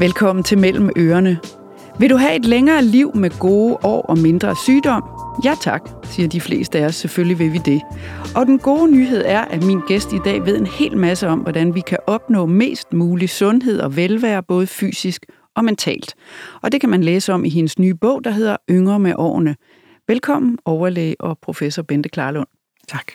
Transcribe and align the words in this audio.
Velkommen 0.00 0.42
til 0.42 0.58
Mellem 0.58 0.90
Ørerne. 0.96 1.38
Vil 1.98 2.10
du 2.10 2.16
have 2.16 2.36
et 2.36 2.44
længere 2.44 2.84
liv 2.84 3.16
med 3.16 3.38
gode 3.38 3.78
år 3.82 4.02
og 4.02 4.18
mindre 4.18 4.56
sygdom? 4.56 5.02
Ja 5.44 5.54
tak, 5.60 5.88
siger 6.04 6.28
de 6.28 6.40
fleste 6.40 6.78
af 6.78 6.84
os. 6.84 6.94
Selvfølgelig 6.94 7.38
vil 7.38 7.52
vi 7.52 7.58
det. 7.58 7.82
Og 8.36 8.46
den 8.46 8.58
gode 8.58 8.90
nyhed 8.90 9.22
er, 9.26 9.40
at 9.40 9.64
min 9.64 9.80
gæst 9.88 10.12
i 10.12 10.18
dag 10.24 10.46
ved 10.46 10.58
en 10.58 10.66
hel 10.66 10.96
masse 10.96 11.28
om, 11.28 11.38
hvordan 11.38 11.74
vi 11.74 11.80
kan 11.80 11.98
opnå 12.06 12.46
mest 12.46 12.92
mulig 12.92 13.30
sundhed 13.30 13.80
og 13.80 13.96
velvære, 13.96 14.42
både 14.42 14.66
fysisk 14.66 15.26
og 15.56 15.64
mentalt. 15.64 16.14
Og 16.62 16.72
det 16.72 16.80
kan 16.80 16.90
man 16.90 17.04
læse 17.04 17.32
om 17.32 17.44
i 17.44 17.48
hendes 17.48 17.78
nye 17.78 17.94
bog, 17.94 18.24
der 18.24 18.30
hedder 18.30 18.56
Yngre 18.70 18.98
med 18.98 19.14
årene. 19.16 19.56
Velkommen, 20.08 20.58
overlæge 20.64 21.16
og 21.20 21.38
professor 21.42 21.82
Bente 21.82 22.08
Klarlund. 22.08 22.48
Tak. 22.88 23.12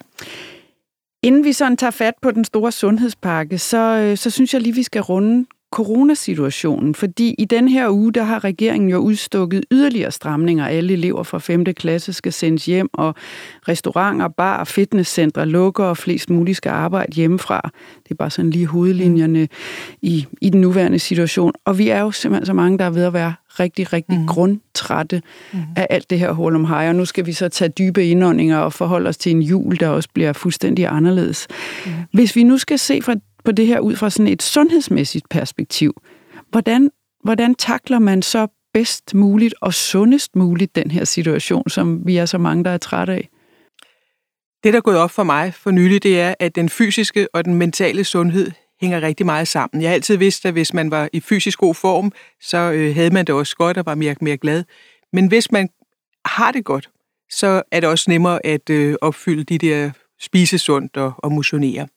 Inden 1.24 1.44
vi 1.44 1.54
sådan 1.54 1.78
tager 1.78 1.92
fat 1.92 2.14
på 2.22 2.32
den 2.32 2.44
store 2.44 2.72
sundhedspakke, 2.72 3.58
så, 3.58 3.78
øh, 3.78 4.18
så 4.18 4.30
synes 4.30 4.54
jeg 4.54 4.62
lige, 4.62 4.76
vi 4.76 4.84
skal 4.84 5.02
runde 5.02 5.46
coronasituationen, 5.76 6.96
fordi 6.96 7.36
i 7.38 7.46
den 7.46 7.68
her 7.68 7.90
uge, 7.90 8.14
der 8.14 8.24
har 8.24 8.44
regeringen 8.44 8.90
jo 8.90 8.98
udstukket 8.98 9.64
yderligere 9.72 10.12
stramninger. 10.12 10.68
Alle 10.68 10.94
elever 10.94 11.24
fra 11.24 11.40
5. 11.40 11.66
klasse 11.66 12.14
skal 12.14 12.34
sendes 12.34 12.66
hjem, 12.66 12.90
og 12.94 13.16
restauranter, 13.68 14.28
bar 14.28 14.58
og 14.58 14.68
fitnesscentre 14.68 15.46
lukker, 15.46 15.84
og 15.84 15.98
flest 15.98 16.30
muligt 16.30 16.58
skal 16.58 16.70
arbejde 16.70 17.12
hjemmefra. 17.16 17.70
Det 18.04 18.12
er 18.12 18.16
bare 18.16 18.30
sådan 18.30 18.52
lige 18.52 18.66
hovedlinjerne 18.66 19.48
i, 20.02 20.26
i 20.42 20.50
den 20.50 20.62
nuværende 20.62 21.00
situation. 21.00 21.54
Og 21.66 21.78
vi 21.78 21.90
er 21.90 22.02
jo 22.02 22.12
simpelthen 22.12 22.46
så 22.46 22.54
mange, 22.54 22.78
der 22.78 22.86
er 22.86 22.90
ved 22.90 23.04
at 23.04 23.14
være 23.14 23.34
rigtig, 23.60 23.94
rigtig 23.94 24.20
mm. 24.20 24.28
grundtrætte 24.28 25.22
mm. 25.54 25.60
af 25.76 25.88
alt 25.90 26.10
det 26.10 26.20
her 26.20 26.32
hul 26.32 26.56
om 26.56 26.66
hej. 26.66 26.90
Og 26.90 26.96
nu 26.96 27.06
skal 27.06 27.26
vi 27.26 27.34
så 27.34 27.50
tage 27.50 27.70
dybe 27.70 28.08
indåndinger 28.08 28.58
og 28.58 28.74
forholde 28.74 29.10
os 29.10 29.18
til 29.18 29.32
en 29.32 29.42
jul, 29.42 29.80
der 29.80 29.88
også 29.88 30.10
bliver 30.14 30.34
fuldstændig 30.34 30.88
anderledes. 30.88 31.48
Mm. 31.86 31.92
Hvis 32.14 32.36
vi 32.36 32.44
nu 32.44 32.58
skal 32.58 32.80
se 32.80 33.02
fra 33.02 33.16
på 33.46 33.52
det 33.52 33.68
her 33.68 33.80
ud 33.80 33.96
fra 33.96 34.10
sådan 34.10 34.28
et 34.28 34.44
sundhedsmæssigt 34.44 35.30
perspektiv. 35.30 36.02
Hvordan, 36.50 36.92
hvordan 37.24 37.56
takler 37.56 38.00
man 38.00 38.22
så 38.22 38.48
bedst 38.74 39.14
muligt 39.14 39.54
og 39.62 39.74
sundest 39.74 40.36
muligt 40.36 40.76
den 40.76 40.92
her 40.92 41.04
situation, 41.04 41.70
som 41.70 42.08
vi 42.08 42.18
er 42.18 42.26
så 42.26 42.38
mange, 42.38 42.64
der 42.64 42.72
er 42.72 42.78
trætte 42.78 43.14
af? 43.14 43.30
Det, 44.64 44.74
der 44.74 44.78
er 44.78 44.82
gået 44.82 44.98
op 44.98 45.12
for 45.12 45.24
mig 45.24 45.54
for 45.54 45.72
nylig, 45.72 46.04
det 46.04 46.20
er, 46.20 46.34
at 46.40 46.56
den 46.56 46.70
fysiske 46.70 47.28
og 47.34 47.46
den 47.46 47.54
mentale 47.54 48.04
sundhed 48.04 48.52
hænger 48.82 49.02
rigtig 49.02 49.26
meget 49.26 49.48
sammen. 49.48 49.82
Jeg 49.82 49.90
har 49.90 49.94
altid 49.94 50.18
vidst, 50.18 50.46
at 50.46 50.54
hvis 50.54 50.74
man 50.74 50.92
var 50.92 51.10
i 51.14 51.20
fysisk 51.20 51.60
god 51.60 51.76
form, 51.76 52.12
så 52.42 52.58
øh, 52.58 52.96
havde 52.96 53.10
man 53.10 53.26
det 53.26 53.36
også 53.36 53.56
godt 53.56 53.78
og 53.78 53.86
var 53.86 53.96
mere, 53.96 54.16
mere 54.22 54.38
glad. 54.38 54.64
Men 55.14 55.28
hvis 55.28 55.52
man 55.52 55.70
har 56.26 56.52
det 56.52 56.66
godt, 56.66 56.90
så 57.32 57.64
er 57.72 57.80
det 57.80 57.90
også 57.90 58.06
nemmere 58.12 58.46
at 58.46 58.70
øh, 58.70 58.96
opfylde 59.02 59.44
de 59.44 59.58
der 59.58 59.92
spise 60.20 60.58
sundt 60.58 60.98
og, 60.98 61.14
og 61.18 61.32
motionere. 61.32 61.88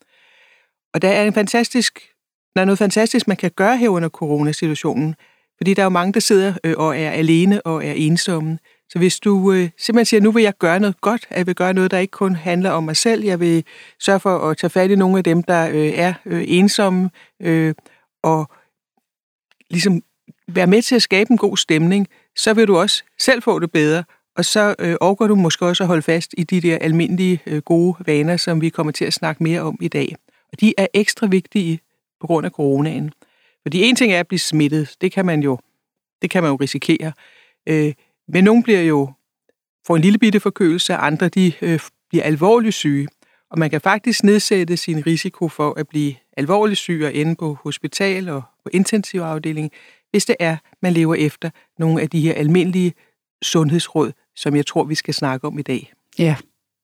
Og 0.94 1.02
der 1.02 1.08
er 1.08 1.24
en 1.24 1.34
fantastisk, 1.34 2.00
der 2.54 2.60
er 2.60 2.64
noget 2.64 2.78
fantastisk, 2.78 3.28
man 3.28 3.36
kan 3.36 3.50
gøre 3.56 3.76
her 3.76 3.88
under 3.88 4.08
coronasituationen, 4.08 5.14
fordi 5.56 5.74
der 5.74 5.82
er 5.82 5.84
jo 5.84 5.90
mange, 5.90 6.12
der 6.12 6.20
sidder 6.20 6.54
øh, 6.64 6.74
og 6.78 6.98
er 6.98 7.10
alene 7.10 7.66
og 7.66 7.84
er 7.84 7.92
ensomme. 7.92 8.58
Så 8.90 8.98
hvis 8.98 9.20
du 9.20 9.52
øh, 9.52 9.70
simpelthen 9.78 10.04
siger, 10.04 10.20
nu 10.20 10.30
vil 10.30 10.42
jeg 10.42 10.58
gøre 10.58 10.80
noget 10.80 11.00
godt, 11.00 11.26
at 11.30 11.38
jeg 11.38 11.46
vil 11.46 11.54
gøre 11.54 11.74
noget, 11.74 11.90
der 11.90 11.98
ikke 11.98 12.10
kun 12.10 12.34
handler 12.34 12.70
om 12.70 12.84
mig 12.84 12.96
selv, 12.96 13.24
jeg 13.24 13.40
vil 13.40 13.64
sørge 14.00 14.20
for 14.20 14.38
at 14.38 14.56
tage 14.56 14.70
fat 14.70 14.90
i 14.90 14.94
nogle 14.94 15.18
af 15.18 15.24
dem, 15.24 15.42
der 15.42 15.68
øh, 15.68 15.92
er 15.94 16.14
øh, 16.26 16.44
ensomme, 16.48 17.10
øh, 17.42 17.74
og 18.22 18.50
ligesom 19.70 20.02
være 20.48 20.66
med 20.66 20.82
til 20.82 20.94
at 20.94 21.02
skabe 21.02 21.30
en 21.30 21.36
god 21.36 21.56
stemning, 21.56 22.08
så 22.36 22.54
vil 22.54 22.68
du 22.68 22.78
også 22.78 23.04
selv 23.18 23.42
få 23.42 23.58
det 23.58 23.72
bedre, 23.72 24.04
og 24.36 24.44
så 24.44 24.74
øh, 24.78 24.96
overgår 25.00 25.26
du 25.26 25.34
måske 25.34 25.66
også 25.66 25.82
at 25.82 25.88
holde 25.88 26.02
fast 26.02 26.34
i 26.36 26.44
de 26.44 26.60
der 26.60 26.78
almindelige 26.78 27.42
øh, 27.46 27.62
gode 27.62 27.96
vaner, 28.06 28.36
som 28.36 28.60
vi 28.60 28.68
kommer 28.68 28.92
til 28.92 29.04
at 29.04 29.12
snakke 29.12 29.42
mere 29.42 29.60
om 29.60 29.78
i 29.80 29.88
dag. 29.88 30.16
Og 30.52 30.60
de 30.60 30.74
er 30.78 30.86
ekstra 30.94 31.26
vigtige 31.26 31.80
på 32.20 32.26
grund 32.26 32.46
af 32.46 32.50
coronaen. 32.52 33.12
Fordi 33.62 33.82
en 33.82 33.96
ting 33.96 34.12
er 34.12 34.20
at 34.20 34.28
blive 34.28 34.38
smittet, 34.38 34.96
det 35.00 35.12
kan 35.12 35.26
man 35.26 35.42
jo, 35.42 35.58
det 36.22 36.30
kan 36.30 36.42
man 36.42 36.52
jo 36.52 36.56
risikere. 36.56 37.12
Øh, 37.66 37.92
men 38.28 38.44
nogle 38.44 38.62
bliver 38.62 38.82
jo, 38.82 39.12
får 39.86 39.96
en 39.96 40.02
lille 40.02 40.18
bitte 40.18 40.40
forkølelse, 40.40 40.92
og 40.92 41.06
andre 41.06 41.28
de 41.28 41.52
øh, 41.62 41.80
bliver 42.08 42.24
alvorligt 42.24 42.74
syge. 42.74 43.08
Og 43.50 43.58
man 43.58 43.70
kan 43.70 43.80
faktisk 43.80 44.24
nedsætte 44.24 44.76
sin 44.76 45.06
risiko 45.06 45.48
for 45.48 45.74
at 45.74 45.88
blive 45.88 46.14
alvorligt 46.36 46.78
syg 46.78 47.02
og 47.04 47.14
ende 47.14 47.36
på 47.36 47.58
hospital 47.62 48.28
og 48.28 48.42
på 48.64 48.70
intensivafdeling, 48.72 49.70
hvis 50.10 50.26
det 50.26 50.36
er, 50.40 50.56
man 50.82 50.92
lever 50.92 51.14
efter 51.14 51.50
nogle 51.78 52.02
af 52.02 52.10
de 52.10 52.20
her 52.20 52.34
almindelige 52.34 52.92
sundhedsråd, 53.42 54.12
som 54.36 54.56
jeg 54.56 54.66
tror, 54.66 54.84
vi 54.84 54.94
skal 54.94 55.14
snakke 55.14 55.46
om 55.46 55.58
i 55.58 55.62
dag. 55.62 55.92
Ja, 56.18 56.36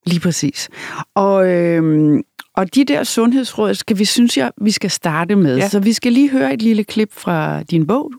lige 0.06 0.20
præcis. 0.20 0.69
Og 1.15 1.48
øh, 1.48 2.22
og 2.56 2.75
de 2.75 2.84
der 2.84 3.04
sundhedsråd 3.04 3.75
skal 3.75 3.98
vi, 3.98 4.04
synes 4.04 4.37
jeg, 4.37 4.53
vi 4.60 4.70
skal 4.70 4.91
starte 4.91 5.37
med. 5.37 5.56
Ja. 5.56 5.69
Så 5.69 5.81
vi 5.81 5.92
skal 5.92 6.12
lige 6.12 6.31
høre 6.31 6.54
et 6.54 6.62
lille 6.62 6.84
klip 6.84 7.12
fra 7.12 7.62
din 7.62 7.87
bog. 7.87 8.12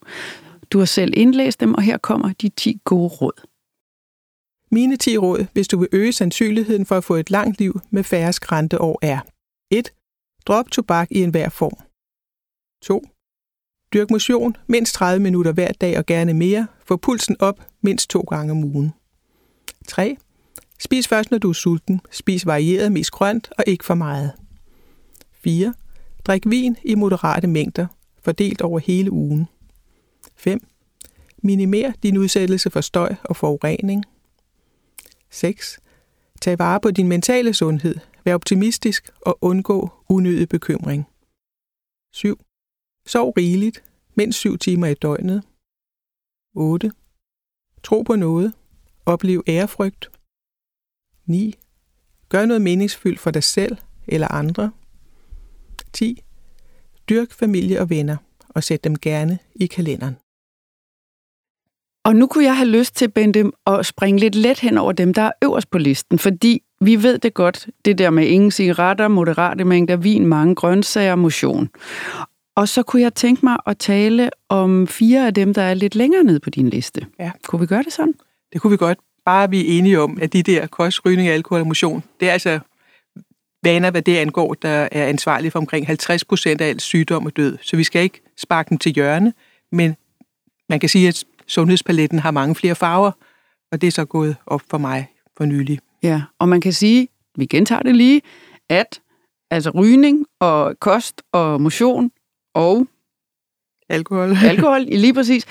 Du 0.72 0.78
har 0.80 0.86
selv 0.86 1.14
indlæst 1.18 1.60
dem, 1.60 1.74
og 1.74 1.82
her 1.82 1.98
kommer 1.98 2.34
de 2.42 2.50
10 2.50 2.82
gode 2.84 3.08
råd. 3.08 3.48
Mine 4.72 4.98
10 4.98 5.18
råd, 5.18 5.46
hvis 5.54 5.68
du 5.68 5.80
vil 5.80 5.90
øge 5.92 6.14
sandsynligheden 6.14 6.86
for 6.86 6.98
at 6.98 7.04
få 7.04 7.16
et 7.16 7.30
langt 7.30 7.60
liv 7.60 7.80
med 7.90 8.04
færre 8.04 8.34
skrænte 8.34 8.82
år, 8.82 9.00
er 9.02 9.20
1. 9.72 9.94
Drop 10.46 10.72
tobak 10.72 11.08
i 11.12 11.24
enhver 11.24 11.50
form. 11.50 11.78
2. 12.84 13.04
Dyrk 13.94 14.12
motion 14.12 14.58
mindst 14.68 14.94
30 14.94 15.24
minutter 15.24 15.52
hver 15.52 15.72
dag 15.72 15.98
og 15.98 16.06
gerne 16.06 16.34
mere. 16.34 16.68
Få 16.86 16.98
pulsen 16.98 17.36
op 17.40 17.68
mindst 17.82 18.10
to 18.10 18.20
gange 18.20 18.52
om 18.52 18.64
ugen. 18.64 18.94
3. 19.88 20.18
Spis 20.80 21.08
først, 21.08 21.32
når 21.32 21.38
du 21.38 21.50
er 21.50 21.54
sulten. 21.54 22.02
Spis 22.12 22.46
varieret, 22.46 22.92
mest 22.92 23.12
grønt 23.12 23.50
og 23.58 23.64
ikke 23.68 23.86
for 23.86 23.94
meget. 23.94 24.32
4. 25.32 25.74
Drik 26.26 26.50
vin 26.50 26.78
i 26.84 26.96
moderate 26.96 27.48
mængder, 27.48 27.88
fordelt 28.24 28.62
over 28.62 28.80
hele 28.80 29.12
ugen. 29.12 29.48
5. 30.36 30.68
Minimer 31.38 31.92
din 32.04 32.18
udsættelse 32.18 32.70
for 32.70 32.82
støj 32.82 33.16
og 33.24 33.36
forurening. 33.36 34.04
6. 35.30 35.80
Tag 36.42 36.60
vare 36.60 36.80
på 36.80 36.92
din 36.92 37.08
mentale 37.08 37.54
sundhed. 37.54 37.96
Vær 38.24 38.34
optimistisk 38.34 39.10
og 39.22 39.38
undgå 39.42 39.90
unødig 40.10 40.50
bekymring. 40.50 41.08
7. 42.14 42.40
Sov 43.06 43.30
rigeligt, 43.30 43.84
mindst 44.16 44.40
7 44.40 44.58
timer 44.58 44.88
i 44.88 44.94
døgnet. 44.94 45.44
8. 46.56 46.92
Tro 47.84 48.02
på 48.02 48.16
noget. 48.16 48.54
Oplev 49.06 49.44
ærefrygt. 49.48 50.10
9. 51.26 51.56
Gør 52.30 52.46
noget 52.46 52.62
meningsfyldt 52.62 53.20
for 53.20 53.32
dig 53.32 53.44
selv 53.44 53.78
eller 54.08 54.28
andre. 54.28 54.72
10. 55.94 56.24
Dyrk 57.10 57.32
familie 57.32 57.82
og 57.82 57.90
venner, 57.90 58.18
og 58.50 58.64
sæt 58.64 58.84
dem 58.84 58.96
gerne 59.00 59.40
i 59.56 59.66
kalenderen. 59.66 60.16
Og 62.06 62.16
nu 62.16 62.28
kunne 62.28 62.44
jeg 62.44 62.58
have 62.58 62.70
lyst 62.70 62.96
til, 62.96 63.10
Bente, 63.10 63.52
at 63.68 63.86
springe 63.86 64.20
lidt 64.20 64.36
let 64.36 64.60
hen 64.60 64.78
over 64.78 64.92
dem, 64.92 65.14
der 65.14 65.22
er 65.22 65.32
øverst 65.44 65.72
på 65.72 65.78
listen, 65.78 66.20
fordi 66.20 66.64
vi 66.82 67.04
ved 67.04 67.20
det 67.20 67.34
godt, 67.34 67.68
det 67.86 67.98
der 67.98 68.10
med 68.10 68.28
ingen 68.28 68.52
cigaretter, 68.52 69.08
moderate 69.08 69.64
mængder 69.64 69.96
vin, 69.96 70.28
mange 70.28 70.56
grøntsager, 70.56 71.16
motion. 71.16 71.70
Og 72.56 72.68
så 72.68 72.84
kunne 72.84 73.02
jeg 73.02 73.14
tænke 73.14 73.46
mig 73.46 73.58
at 73.66 73.78
tale 73.78 74.30
om 74.50 74.88
fire 74.88 75.28
af 75.28 75.34
dem, 75.34 75.54
der 75.54 75.62
er 75.62 75.74
lidt 75.74 75.96
længere 75.96 76.24
nede 76.24 76.40
på 76.40 76.50
din 76.50 76.70
liste. 76.70 77.06
Ja. 77.20 77.32
Kunne 77.48 77.60
vi 77.60 77.66
gøre 77.66 77.84
det 77.84 77.94
sådan? 77.94 78.14
Det 78.54 78.62
kunne 78.62 78.72
vi 78.72 78.78
godt 78.78 79.00
bare 79.26 79.50
vi 79.50 79.60
er 79.60 79.78
enige 79.78 80.00
om, 80.00 80.18
at 80.22 80.34
de 80.34 80.44
der 80.44 80.68
kost, 80.68 81.06
rygning, 81.06 81.28
alkohol 81.28 81.62
og 81.62 81.68
motion, 81.68 82.04
det 82.20 82.30
er 82.30 82.34
altså 82.34 82.60
vaner, 83.64 83.92
hvad 83.92 84.02
det 84.02 84.18
angår, 84.18 84.54
der 84.54 84.88
er 84.92 85.08
ansvarlige 85.08 85.52
for 85.52 85.60
omkring 85.60 85.88
50 85.88 86.26
procent 86.26 86.62
af 86.62 86.70
al 86.70 86.80
sygdom 86.80 87.26
og 87.26 87.38
død. 87.38 87.58
Så 87.62 87.78
vi 87.78 87.84
skal 87.84 88.04
ikke 88.04 88.22
sparke 88.38 88.70
dem 88.70 88.78
til 88.78 88.92
hjørne, 88.92 89.34
men 89.72 89.96
man 90.70 90.80
kan 90.80 90.90
sige, 90.90 91.08
at 91.08 91.24
sundhedspaletten 91.48 92.20
har 92.20 92.32
mange 92.32 92.56
flere 92.56 92.76
farver, 92.76 93.12
og 93.72 93.82
det 93.82 93.88
er 93.88 93.92
så 93.92 94.06
gået 94.06 94.36
op 94.46 94.62
for 94.70 94.78
mig 94.78 95.08
for 95.38 95.46
nylig. 95.46 95.80
Ja, 96.04 96.22
og 96.40 96.50
man 96.50 96.62
kan 96.62 96.74
sige, 96.74 97.08
vi 97.38 97.46
gentager 97.46 97.82
det 97.82 97.96
lige, 97.96 98.22
at 98.70 99.02
altså 99.52 99.70
rygning 99.70 100.26
og 100.40 100.80
kost 100.80 101.22
og 101.32 101.62
motion 101.62 102.12
og 102.54 102.88
alkohol, 103.90 104.38
alkohol 104.44 104.82
lige 104.82 105.14
præcis, 105.14 105.46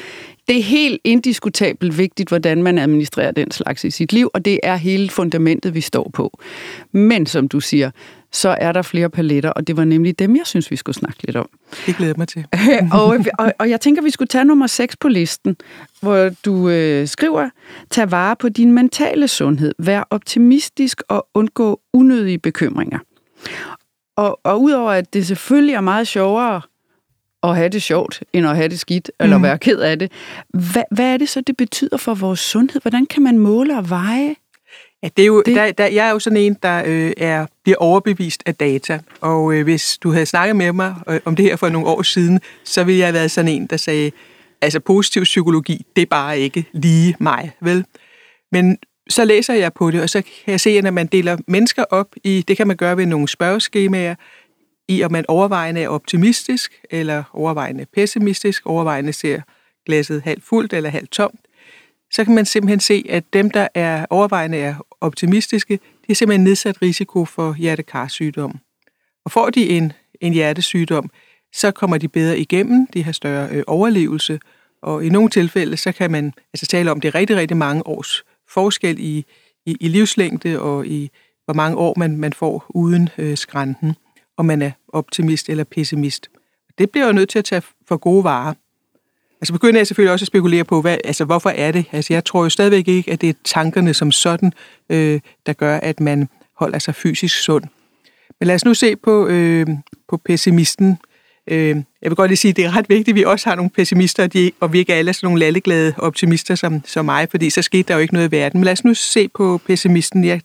det 0.48 0.58
er 0.58 0.62
helt 0.62 1.00
indiskutabelt 1.04 1.98
vigtigt, 1.98 2.28
hvordan 2.28 2.62
man 2.62 2.78
administrerer 2.78 3.30
den 3.30 3.50
slags 3.50 3.84
i 3.84 3.90
sit 3.90 4.12
liv, 4.12 4.30
og 4.34 4.44
det 4.44 4.60
er 4.62 4.76
hele 4.76 5.10
fundamentet, 5.10 5.74
vi 5.74 5.80
står 5.80 6.10
på. 6.14 6.38
Men 6.92 7.26
som 7.26 7.48
du 7.48 7.60
siger, 7.60 7.90
så 8.32 8.48
er 8.48 8.72
der 8.72 8.82
flere 8.82 9.10
paletter, 9.10 9.50
og 9.50 9.66
det 9.66 9.76
var 9.76 9.84
nemlig 9.84 10.18
dem, 10.18 10.36
jeg 10.36 10.46
synes, 10.46 10.70
vi 10.70 10.76
skulle 10.76 10.96
snakke 10.96 11.26
lidt 11.26 11.36
om. 11.36 11.48
Det 11.86 11.96
glæder 11.96 12.14
mig 12.16 12.28
til. 12.28 12.46
og, 12.92 13.16
og, 13.38 13.52
og 13.58 13.70
jeg 13.70 13.80
tænker, 13.80 14.02
vi 14.02 14.10
skulle 14.10 14.28
tage 14.28 14.44
nummer 14.44 14.66
6 14.66 14.96
på 14.96 15.08
listen, 15.08 15.56
hvor 16.00 16.30
du 16.44 16.68
øh, 16.68 17.08
skriver, 17.08 17.50
tag 17.90 18.10
vare 18.10 18.36
på 18.36 18.48
din 18.48 18.72
mentale 18.72 19.28
sundhed, 19.28 19.74
vær 19.78 20.04
optimistisk 20.10 21.02
og 21.08 21.26
undgå 21.34 21.80
unødige 21.92 22.38
bekymringer. 22.38 22.98
Og, 24.16 24.40
og 24.44 24.62
udover 24.62 24.90
at 24.90 25.14
det 25.14 25.26
selvfølgelig 25.26 25.74
er 25.74 25.80
meget 25.80 26.08
sjovere 26.08 26.60
at 27.44 27.56
have 27.56 27.68
det 27.68 27.82
sjovt, 27.82 28.22
end 28.32 28.46
at 28.46 28.56
have 28.56 28.68
det 28.68 28.80
skidt, 28.80 29.10
eller 29.20 29.36
mm. 29.36 29.42
være 29.42 29.58
ked 29.58 29.78
af 29.78 29.98
det. 29.98 30.12
Hvad, 30.48 30.82
hvad 30.90 31.12
er 31.12 31.16
det 31.16 31.28
så, 31.28 31.40
det 31.40 31.56
betyder 31.56 31.96
for 31.96 32.14
vores 32.14 32.40
sundhed? 32.40 32.80
Hvordan 32.80 33.06
kan 33.06 33.22
man 33.22 33.38
måle 33.38 33.78
og 33.78 33.90
veje? 33.90 34.34
Ja, 35.02 35.08
det 35.16 35.22
er 35.22 35.26
jo, 35.26 35.42
det... 35.46 35.56
Der, 35.56 35.72
der, 35.72 35.86
jeg 35.86 36.06
er 36.06 36.10
jo 36.10 36.18
sådan 36.18 36.36
en, 36.36 36.56
der 36.62 36.82
øh, 36.86 37.12
er, 37.16 37.46
bliver 37.64 37.76
overbevist 37.76 38.42
af 38.46 38.54
data, 38.54 39.00
og 39.20 39.54
øh, 39.54 39.64
hvis 39.64 39.98
du 39.98 40.10
havde 40.10 40.26
snakket 40.26 40.56
med 40.56 40.72
mig 40.72 40.94
øh, 41.08 41.20
om 41.24 41.36
det 41.36 41.44
her 41.44 41.56
for 41.56 41.68
nogle 41.68 41.88
år 41.88 42.02
siden, 42.02 42.40
så 42.64 42.84
ville 42.84 42.98
jeg 42.98 43.06
have 43.06 43.14
været 43.14 43.30
sådan 43.30 43.48
en, 43.48 43.66
der 43.66 43.76
sagde, 43.76 44.10
altså 44.60 44.80
positiv 44.80 45.22
psykologi, 45.22 45.86
det 45.96 46.02
er 46.02 46.06
bare 46.06 46.38
ikke 46.38 46.64
lige 46.72 47.16
mig, 47.20 47.50
vel? 47.60 47.84
Men 48.52 48.78
så 49.08 49.24
læser 49.24 49.54
jeg 49.54 49.72
på 49.72 49.90
det, 49.90 50.02
og 50.02 50.10
så 50.10 50.22
kan 50.22 50.52
jeg 50.52 50.60
se, 50.60 50.70
at 50.70 50.84
når 50.84 50.90
man 50.90 51.06
deler 51.06 51.36
mennesker 51.46 51.84
op 51.90 52.08
i, 52.24 52.44
det 52.48 52.56
kan 52.56 52.66
man 52.66 52.76
gøre 52.76 52.96
ved 52.96 53.06
nogle 53.06 53.28
spørgeskemaer, 53.28 54.14
i 54.88 55.02
om 55.02 55.12
man 55.12 55.24
overvejende 55.28 55.82
er 55.82 55.88
optimistisk, 55.88 56.80
eller 56.90 57.22
overvejende 57.32 57.86
pessimistisk, 57.86 58.66
overvejende 58.66 59.12
ser 59.12 59.40
glasset 59.86 60.22
halvt 60.22 60.44
fuldt 60.44 60.72
eller 60.72 60.90
halvt 60.90 61.10
tomt, 61.10 61.40
så 62.12 62.24
kan 62.24 62.34
man 62.34 62.44
simpelthen 62.44 62.80
se, 62.80 63.04
at 63.08 63.24
dem, 63.32 63.50
der 63.50 63.68
er 63.74 64.06
overvejende 64.10 64.58
er 64.58 64.74
optimistiske, 65.00 65.74
de 65.76 66.06
har 66.06 66.14
simpelthen 66.14 66.44
nedsat 66.44 66.82
risiko 66.82 67.24
for 67.24 67.54
hjertekarsygdom. 67.54 68.58
Og 69.24 69.30
får 69.30 69.50
de 69.50 69.68
en, 69.68 69.92
en 70.20 70.32
hjertesygdom, 70.32 71.10
så 71.54 71.70
kommer 71.70 71.98
de 71.98 72.08
bedre 72.08 72.38
igennem, 72.38 72.86
de 72.86 73.04
har 73.04 73.12
større 73.12 73.48
øh, 73.50 73.62
overlevelse, 73.66 74.40
og 74.82 75.04
i 75.04 75.08
nogle 75.08 75.30
tilfælde, 75.30 75.76
så 75.76 75.92
kan 75.92 76.10
man 76.10 76.32
altså 76.52 76.66
tale 76.66 76.90
om, 76.90 77.00
det 77.00 77.08
er 77.08 77.14
rigtig, 77.14 77.36
rigtig 77.36 77.56
mange 77.56 77.86
års 77.86 78.24
forskel 78.48 78.96
i, 78.98 79.24
i, 79.66 79.76
i 79.80 79.88
livslængde 79.88 80.60
og 80.60 80.86
i 80.86 81.10
hvor 81.44 81.54
mange 81.54 81.76
år 81.76 81.94
man, 81.96 82.16
man 82.16 82.32
får 82.32 82.66
uden 82.68 83.08
øh, 83.18 83.36
skrænten, 83.36 83.96
om 84.36 84.44
man 84.46 84.62
er 84.62 84.70
optimist 84.88 85.48
eller 85.48 85.64
pessimist. 85.64 86.30
Det 86.78 86.90
bliver 86.90 87.06
jo 87.06 87.12
nødt 87.12 87.28
til 87.28 87.38
at 87.38 87.44
tage 87.44 87.62
for 87.88 87.96
gode 87.96 88.24
varer. 88.24 88.54
Altså 89.40 89.52
begynder 89.52 89.80
jeg 89.80 89.86
selvfølgelig 89.86 90.12
også 90.12 90.22
at 90.22 90.26
spekulere 90.26 90.64
på, 90.64 90.80
hvad, 90.80 90.98
altså 91.04 91.24
hvorfor 91.24 91.50
er 91.50 91.72
det? 91.72 91.84
Altså 91.92 92.12
jeg 92.12 92.24
tror 92.24 92.42
jo 92.42 92.48
stadigvæk 92.48 92.88
ikke, 92.88 93.12
at 93.12 93.20
det 93.20 93.28
er 93.28 93.34
tankerne 93.44 93.94
som 93.94 94.12
sådan, 94.12 94.52
øh, 94.90 95.20
der 95.46 95.52
gør, 95.52 95.76
at 95.76 96.00
man 96.00 96.28
holder 96.56 96.78
sig 96.78 96.94
fysisk 96.94 97.42
sund. 97.42 97.64
Men 98.40 98.46
lad 98.46 98.54
os 98.54 98.64
nu 98.64 98.74
se 98.74 98.96
på, 98.96 99.26
øh, 99.26 99.66
på 100.08 100.16
pessimisten. 100.16 100.98
Øh, 101.50 101.76
jeg 102.02 102.10
vil 102.10 102.16
godt 102.16 102.30
lige 102.30 102.36
sige, 102.36 102.50
at 102.50 102.56
det 102.56 102.64
er 102.64 102.76
ret 102.76 102.88
vigtigt, 102.88 103.08
at 103.08 103.14
vi 103.14 103.24
også 103.24 103.48
har 103.48 103.56
nogle 103.56 103.70
pessimister, 103.70 104.26
de, 104.26 104.50
og 104.60 104.72
vi 104.72 104.78
ikke 104.78 104.94
alle 104.94 105.08
er 105.08 105.12
sådan 105.12 105.26
nogle 105.26 105.40
lalleglade 105.40 105.94
optimister 105.98 106.54
som, 106.54 106.84
som 106.84 107.04
mig, 107.04 107.28
fordi 107.30 107.50
så 107.50 107.62
skete 107.62 107.82
der 107.88 107.94
jo 107.94 108.00
ikke 108.00 108.14
noget 108.14 108.28
i 108.28 108.30
verden. 108.30 108.60
Men 108.60 108.64
lad 108.64 108.72
os 108.72 108.84
nu 108.84 108.94
se 108.94 109.28
på 109.28 109.60
pessimisten. 109.66 110.24
Jeg 110.24 110.40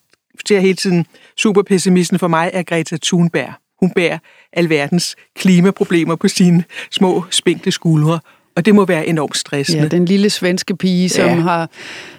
ser 0.47 0.59
hele 0.59 0.75
tiden 0.75 1.05
superpessimisten 1.37 2.19
for 2.19 2.27
mig 2.27 2.49
er 2.53 2.63
Greta 2.63 2.97
Thunberg. 3.03 3.53
Hun 3.79 3.91
bærer 3.91 4.17
alverdens 4.53 5.15
klimaproblemer 5.35 6.15
på 6.15 6.27
sine 6.27 6.63
små, 6.91 7.23
spinkle 7.29 7.71
skuldre, 7.71 8.19
og 8.55 8.65
det 8.65 8.75
må 8.75 8.85
være 8.85 9.07
enormt 9.07 9.37
stressende. 9.37 9.83
Ja, 9.83 9.87
den 9.87 10.05
lille 10.05 10.29
svenske 10.29 10.75
pige, 10.75 11.09
som 11.09 11.25
ja. 11.25 11.35
har, 11.35 11.69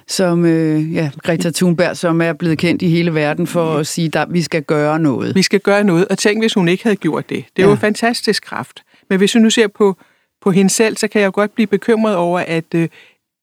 som 0.08 0.44
øh, 0.44 0.94
ja, 0.94 1.10
Greta 1.22 1.50
Thunberg, 1.50 1.96
som 1.96 2.20
er 2.22 2.32
blevet 2.32 2.58
kendt 2.58 2.82
i 2.82 2.88
hele 2.88 3.14
verden 3.14 3.46
for 3.46 3.76
at 3.76 3.86
sige, 3.86 4.18
at 4.18 4.28
vi 4.30 4.42
skal 4.42 4.62
gøre 4.62 4.98
noget. 4.98 5.34
Vi 5.34 5.42
skal 5.42 5.60
gøre 5.60 5.84
noget, 5.84 6.08
og 6.08 6.18
tænk, 6.18 6.42
hvis 6.42 6.54
hun 6.54 6.68
ikke 6.68 6.82
havde 6.82 6.96
gjort 6.96 7.28
det. 7.30 7.36
Det 7.36 7.62
er 7.62 7.66
ja. 7.66 7.66
jo 7.66 7.72
en 7.72 7.78
fantastisk 7.78 8.42
kraft. 8.42 8.82
Men 9.10 9.18
hvis 9.18 9.34
vi 9.34 9.40
nu 9.40 9.50
ser 9.50 9.66
på, 9.68 9.96
på 10.42 10.50
hende 10.50 10.70
selv, 10.70 10.96
så 10.96 11.08
kan 11.08 11.22
jeg 11.22 11.32
godt 11.32 11.54
blive 11.54 11.66
bekymret 11.66 12.16
over, 12.16 12.40
at, 12.40 12.74
øh, 12.74 12.88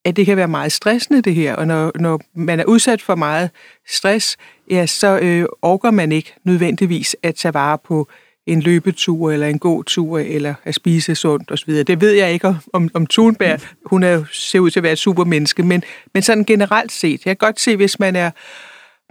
at 0.06 0.16
det 0.16 0.26
kan 0.26 0.38
være 0.38 0.48
meget 0.48 0.72
stressende, 0.72 1.22
det 1.22 1.36
her. 1.36 1.56
Og 1.56 1.68
når, 1.68 1.92
når 2.00 2.22
man 2.36 2.60
er 2.60 2.66
udsat 2.66 3.02
for 3.02 3.16
meget 3.16 3.50
stress, 3.88 4.38
ja, 4.72 4.86
så 4.86 5.20
øh, 5.20 5.46
orker 5.62 5.92
man 5.92 6.12
ikke 6.12 6.34
nødvendigvis 6.44 7.16
at 7.24 7.36
tage 7.36 7.54
vare 7.54 7.78
på 7.78 8.08
en 8.48 8.62
løbetur, 8.62 9.32
eller 9.32 9.48
en 9.48 9.60
gåtur, 9.60 10.20
eller 10.20 10.54
at 10.64 10.76
spise 10.76 11.16
sundt 11.16 11.52
osv. 11.52 11.74
Det 11.74 12.02
ved 12.02 12.12
jeg 12.12 12.34
ikke 12.34 12.56
om, 12.74 12.90
om 12.94 13.08
Thunberg. 13.08 13.60
Hun 13.86 14.04
er, 14.04 14.24
ser 14.32 14.60
ud 14.60 14.72
til 14.72 14.80
at 14.80 14.84
være 14.84 14.92
et 14.92 15.00
supermenneske, 15.00 15.64
men, 15.64 15.84
men 16.14 16.24
sådan 16.24 16.44
generelt 16.44 16.92
set. 16.92 17.26
Jeg 17.26 17.38
kan 17.40 17.48
godt 17.48 17.60
se, 17.60 17.76
hvis 17.76 18.00
man 18.00 18.16
er 18.16 18.32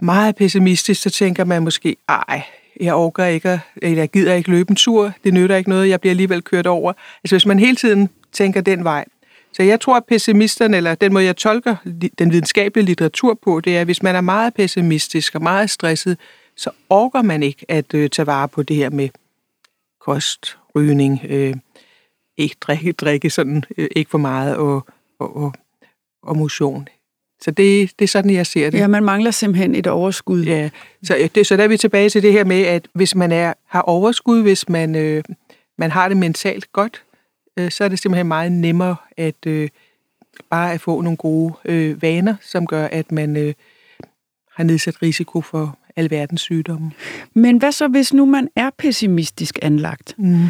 meget 0.01 0.35
pessimistisk, 0.35 1.01
så 1.01 1.09
tænker 1.09 1.43
man 1.43 1.63
måske, 1.63 1.95
ej, 2.09 2.41
jeg 2.81 2.93
orker 2.93 3.25
ikke, 3.25 3.59
eller 3.81 3.97
jeg 3.97 4.09
gider 4.09 4.33
ikke 4.33 4.49
løbe 4.49 4.69
en 4.69 4.75
tur, 4.75 5.11
det 5.23 5.33
nytter 5.33 5.55
ikke 5.55 5.69
noget, 5.69 5.89
jeg 5.89 6.01
bliver 6.01 6.11
alligevel 6.11 6.41
kørt 6.41 6.67
over. 6.67 6.93
Altså 7.23 7.35
hvis 7.35 7.45
man 7.45 7.59
hele 7.59 7.75
tiden 7.75 8.09
tænker 8.31 8.61
den 8.61 8.83
vej. 8.83 9.05
Så 9.53 9.63
jeg 9.63 9.81
tror, 9.81 9.97
at 9.97 10.05
pessimisterne, 10.05 10.77
eller 10.77 10.95
den 10.95 11.13
måde, 11.13 11.25
jeg 11.25 11.37
tolker 11.37 11.75
den 12.19 12.31
videnskabelige 12.31 12.85
litteratur 12.85 13.33
på, 13.33 13.59
det 13.59 13.77
er, 13.77 13.81
at 13.81 13.87
hvis 13.87 14.03
man 14.03 14.15
er 14.15 14.21
meget 14.21 14.53
pessimistisk 14.53 15.35
og 15.35 15.43
meget 15.43 15.69
stresset, 15.69 16.17
så 16.55 16.69
orker 16.89 17.21
man 17.21 17.43
ikke 17.43 17.65
at 17.67 17.93
øh, 17.93 18.09
tage 18.09 18.27
vare 18.27 18.47
på 18.47 18.63
det 18.63 18.75
her 18.75 18.89
med 18.89 19.09
kost, 20.01 20.57
rygning, 20.75 21.21
øh, 21.29 21.55
ikke 22.37 22.55
drikke, 22.61 22.91
drikke 22.91 23.29
sådan, 23.29 23.63
øh, 23.77 23.87
ikke 23.95 24.11
for 24.11 24.17
meget, 24.17 24.55
og, 24.55 24.87
og, 25.19 25.37
og, 25.37 25.53
og 26.23 26.37
motion. 26.37 26.87
Så 27.41 27.51
det, 27.51 27.91
det 27.99 28.05
er 28.05 28.07
sådan, 28.07 28.31
jeg 28.31 28.47
ser 28.47 28.69
det. 28.69 28.77
Ja, 28.77 28.87
man 28.87 29.03
mangler 29.03 29.31
simpelthen 29.31 29.75
et 29.75 29.87
overskud. 29.87 30.43
Ja, 30.43 30.69
så, 31.03 31.29
det, 31.35 31.47
så 31.47 31.57
der 31.57 31.63
er 31.63 31.67
vi 31.67 31.77
tilbage 31.77 32.09
til 32.09 32.23
det 32.23 32.31
her 32.31 32.43
med, 32.43 32.61
at 32.61 32.87
hvis 32.93 33.15
man 33.15 33.31
er, 33.31 33.53
har 33.65 33.81
overskud, 33.81 34.41
hvis 34.41 34.69
man, 34.69 34.95
øh, 34.95 35.23
man 35.77 35.91
har 35.91 36.07
det 36.07 36.17
mentalt 36.17 36.71
godt, 36.71 37.03
øh, 37.59 37.71
så 37.71 37.83
er 37.83 37.87
det 37.87 37.99
simpelthen 37.99 38.27
meget 38.27 38.51
nemmere 38.51 38.95
at 39.17 39.45
øh, 39.47 39.69
bare 40.49 40.73
at 40.73 40.81
få 40.81 41.01
nogle 41.01 41.17
gode 41.17 41.53
øh, 41.65 42.01
vaner, 42.01 42.35
som 42.41 42.67
gør, 42.67 42.87
at 42.91 43.11
man 43.11 43.37
øh, 43.37 43.53
har 44.55 44.63
nedsat 44.63 45.01
risiko 45.01 45.41
for 45.41 45.77
alverdens 45.95 46.41
sygdomme. 46.41 46.91
Men 47.33 47.57
hvad 47.57 47.71
så, 47.71 47.87
hvis 47.87 48.13
nu 48.13 48.25
man 48.25 48.49
er 48.55 48.69
pessimistisk 48.77 49.59
anlagt? 49.61 50.15
Mm. 50.17 50.45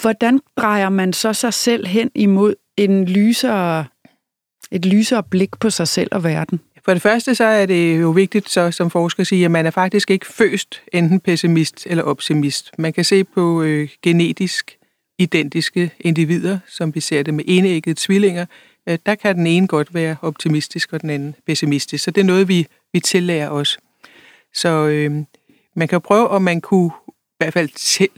Hvordan 0.00 0.40
drejer 0.56 0.88
man 0.88 1.12
så 1.12 1.32
sig 1.32 1.54
selv 1.54 1.86
hen 1.86 2.10
imod 2.14 2.54
en 2.76 3.04
lysere, 3.04 3.84
et 4.70 4.86
lysere 4.86 5.22
blik 5.22 5.50
på 5.60 5.70
sig 5.70 5.88
selv 5.88 6.08
og 6.12 6.24
verden? 6.24 6.60
For 6.84 6.92
det 6.92 7.02
første 7.02 7.34
så 7.34 7.44
er 7.44 7.66
det 7.66 8.00
jo 8.00 8.10
vigtigt 8.10 8.50
så, 8.50 8.70
som 8.70 8.90
forsker 8.90 9.20
at 9.20 9.26
sige, 9.26 9.44
at 9.44 9.50
man 9.50 9.66
er 9.66 9.70
faktisk 9.70 10.10
ikke 10.10 10.26
født 10.26 10.82
enten 10.92 11.20
pessimist 11.20 11.86
eller 11.90 12.02
optimist. 12.04 12.70
Man 12.78 12.92
kan 12.92 13.04
se 13.04 13.24
på 13.24 13.62
øh, 13.62 13.88
genetisk 14.02 14.78
identiske 15.18 15.90
individer, 16.00 16.58
som 16.66 16.94
vi 16.94 17.00
ser 17.00 17.22
det 17.22 17.34
med 17.34 17.44
enæggede 17.46 17.94
tvillinger, 17.98 18.46
øh, 18.88 18.98
der 19.06 19.14
kan 19.14 19.36
den 19.36 19.46
ene 19.46 19.66
godt 19.66 19.94
være 19.94 20.16
optimistisk 20.22 20.92
og 20.92 21.02
den 21.02 21.10
anden 21.10 21.34
pessimistisk. 21.46 22.04
Så 22.04 22.10
det 22.10 22.20
er 22.20 22.24
noget, 22.24 22.48
vi, 22.48 22.66
vi 22.92 23.00
tillærer 23.00 23.48
os. 23.48 23.78
Så 24.54 24.68
øh, 24.68 25.12
man 25.76 25.88
kan 25.88 26.00
prøve, 26.00 26.28
om 26.28 26.42
man 26.42 26.60
kunne 26.60 26.90
i 27.08 27.44
hvert 27.44 27.52
fald 27.52 27.68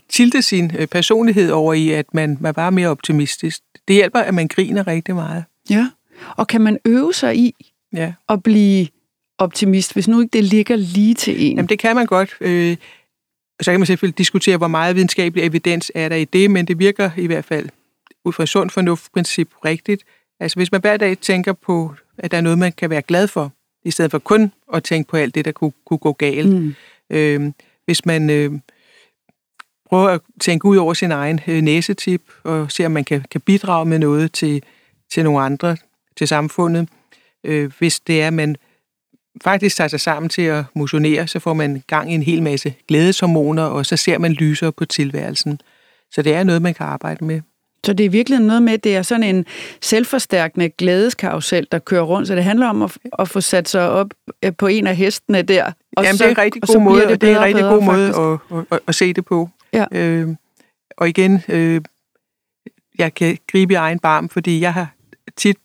tilte 0.08 0.42
sin 0.42 0.72
øh, 0.78 0.86
personlighed 0.86 1.50
over 1.50 1.72
i, 1.74 1.90
at 1.90 2.06
man, 2.14 2.38
man 2.40 2.56
var 2.56 2.70
mere 2.70 2.88
optimistisk. 2.88 3.60
Det 3.88 3.96
hjælper, 3.96 4.20
at 4.20 4.34
man 4.34 4.48
griner 4.48 4.86
rigtig 4.86 5.14
meget. 5.14 5.44
Ja, 5.70 5.90
og 6.36 6.46
kan 6.46 6.60
man 6.60 6.78
øve 6.84 7.14
sig 7.14 7.36
i 7.36 7.54
ja. 7.92 8.12
at 8.28 8.42
blive 8.42 8.86
optimist, 9.38 9.92
hvis 9.92 10.08
nu 10.08 10.20
ikke 10.20 10.32
det 10.32 10.44
ligger 10.44 10.76
lige 10.76 11.14
til 11.14 11.46
en? 11.46 11.56
Jamen, 11.56 11.68
det 11.68 11.78
kan 11.78 11.96
man 11.96 12.06
godt. 12.06 12.34
Øh, 12.40 12.76
så 13.60 13.70
kan 13.70 13.80
man 13.80 13.86
selvfølgelig 13.86 14.18
diskutere, 14.18 14.56
hvor 14.56 14.68
meget 14.68 14.96
videnskabelig 14.96 15.44
evidens 15.44 15.92
er 15.94 16.08
der 16.08 16.16
i 16.16 16.24
det, 16.24 16.50
men 16.50 16.66
det 16.66 16.78
virker 16.78 17.10
i 17.16 17.26
hvert 17.26 17.44
fald 17.44 17.68
ud 18.24 18.32
fra 18.32 18.42
et 18.42 18.48
sundt 18.48 18.72
fornuftprincip 18.72 19.48
rigtigt. 19.64 20.04
Altså 20.40 20.58
hvis 20.58 20.72
man 20.72 20.80
hver 20.80 20.96
dag 20.96 21.18
tænker 21.18 21.52
på, 21.52 21.94
at 22.18 22.30
der 22.30 22.36
er 22.36 22.40
noget, 22.40 22.58
man 22.58 22.72
kan 22.72 22.90
være 22.90 23.02
glad 23.02 23.28
for, 23.28 23.52
i 23.84 23.90
stedet 23.90 24.10
for 24.10 24.18
kun 24.18 24.52
at 24.74 24.84
tænke 24.84 25.10
på 25.10 25.16
alt 25.16 25.34
det, 25.34 25.44
der 25.44 25.52
kunne, 25.52 25.72
kunne 25.86 25.98
gå 25.98 26.12
galt. 26.12 26.48
Mm. 26.48 26.74
Øh, 27.10 27.52
hvis 27.84 28.06
man 28.06 28.30
øh, 28.30 28.52
prøver 29.88 30.08
at 30.08 30.20
tænke 30.40 30.64
ud 30.64 30.76
over 30.76 30.94
sin 30.94 31.12
egen 31.12 31.40
øh, 31.46 31.62
næsetip, 31.62 32.22
og 32.42 32.72
se, 32.72 32.86
om 32.86 32.92
man 32.92 33.04
kan, 33.04 33.24
kan 33.30 33.40
bidrage 33.40 33.86
med 33.86 33.98
noget 33.98 34.32
til, 34.32 34.62
til 35.12 35.24
nogle 35.24 35.40
andre, 35.40 35.76
til 36.16 36.28
samfundet. 36.28 36.88
Øh, 37.44 37.72
hvis 37.78 38.00
det 38.00 38.22
er, 38.22 38.26
at 38.26 38.32
man 38.32 38.56
faktisk 39.42 39.76
tager 39.76 39.88
sig 39.88 40.00
sammen 40.00 40.28
til 40.28 40.42
at 40.42 40.64
motionere, 40.74 41.26
så 41.26 41.38
får 41.38 41.54
man 41.54 41.82
gang 41.86 42.12
i 42.12 42.14
en 42.14 42.22
hel 42.22 42.42
masse 42.42 42.74
glædeshormoner, 42.88 43.62
og 43.62 43.86
så 43.86 43.96
ser 43.96 44.18
man 44.18 44.32
lyser 44.32 44.70
på 44.70 44.84
tilværelsen. 44.84 45.60
Så 46.10 46.22
det 46.22 46.34
er 46.34 46.44
noget, 46.44 46.62
man 46.62 46.74
kan 46.74 46.86
arbejde 46.86 47.24
med. 47.24 47.40
Så 47.84 47.92
det 47.92 48.06
er 48.06 48.10
virkelig 48.10 48.38
noget 48.38 48.62
med, 48.62 48.78
det 48.78 48.96
er 48.96 49.02
sådan 49.02 49.22
en 49.22 49.46
selvforstærkende 49.80 50.68
glædeskarusel, 50.68 51.66
der 51.72 51.78
kører 51.78 52.02
rundt, 52.02 52.28
så 52.28 52.34
det 52.34 52.44
handler 52.44 52.66
om 52.66 52.82
at, 52.82 52.98
at 53.18 53.28
få 53.28 53.40
sat 53.40 53.68
sig 53.68 53.90
op 53.90 54.06
øh, 54.44 54.52
på 54.58 54.66
en 54.66 54.86
af 54.86 54.96
hestene 54.96 55.42
der. 55.42 55.72
Og 55.96 56.04
Jamen, 56.04 56.18
så, 56.18 56.24
det 56.24 56.30
er 56.30 56.34
en 56.34 56.38
rigtig 56.38 56.62
god 56.62 56.80
måde, 56.80 57.08
det, 57.08 57.20
det 57.20 57.30
er 57.30 57.36
en 57.36 57.42
rigtig 57.42 57.62
bedre, 57.62 57.74
god 57.74 57.82
måde 57.82 58.08
at, 58.08 58.58
at, 58.58 58.64
at, 58.70 58.80
at 58.86 58.94
se 58.94 59.12
det 59.12 59.24
på. 59.24 59.48
Ja. 59.72 59.84
Øh, 59.92 60.28
og 60.96 61.08
igen, 61.08 61.42
øh, 61.48 61.80
jeg 62.98 63.14
kan 63.14 63.38
gribe 63.46 63.72
i 63.72 63.76
egen 63.76 63.98
barm, 63.98 64.28
fordi 64.28 64.60
jeg 64.60 64.74
har 64.74 64.94
tit, 65.36 65.56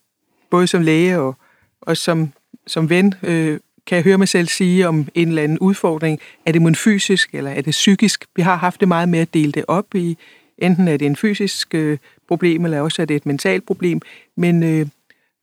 både 0.52 0.68
som 0.68 0.82
læge 0.82 1.20
og, 1.20 1.36
og 1.82 1.98
som, 1.98 2.34
som 2.68 2.90
ven, 2.90 3.14
øh, 3.24 3.60
kan 3.88 3.96
jeg 3.96 4.04
høre 4.04 4.18
mig 4.18 4.28
selv 4.28 4.48
sige 4.48 4.88
om 4.88 5.08
en 5.16 5.28
eller 5.28 5.44
anden 5.44 5.60
udfordring. 5.60 6.20
Er 6.46 6.52
det 6.52 6.62
mon 6.62 6.76
fysisk, 6.76 7.30
eller 7.34 7.52
er 7.52 7.62
det 7.62 7.72
psykisk? 7.72 8.26
Vi 8.36 8.42
har 8.42 8.56
haft 8.56 8.80
det 8.80 8.88
meget 8.88 9.10
med 9.10 9.20
at 9.20 9.34
dele 9.34 9.52
det 9.52 9.66
op 9.68 9.96
i, 9.96 10.18
enten 10.58 10.88
er 10.88 10.98
det 10.98 11.06
en 11.06 11.16
fysisk 11.16 11.76
øh, 11.76 11.98
problem, 12.28 12.66
eller 12.66 12.82
også 12.82 13.02
er 13.02 13.06
det 13.06 13.16
et 13.16 13.26
mentalt 13.26 13.66
problem. 13.66 14.02
Men 14.38 14.64
øh, 14.64 14.88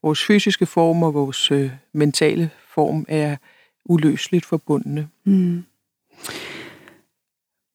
vores 0.03 0.25
fysiske 0.25 0.67
form 0.67 1.03
og 1.03 1.15
vores 1.15 1.51
øh, 1.51 1.71
mentale 1.93 2.51
form 2.75 3.05
er 3.09 3.37
uløseligt 3.85 4.45
forbundne. 4.45 5.09
Mm. 5.25 5.65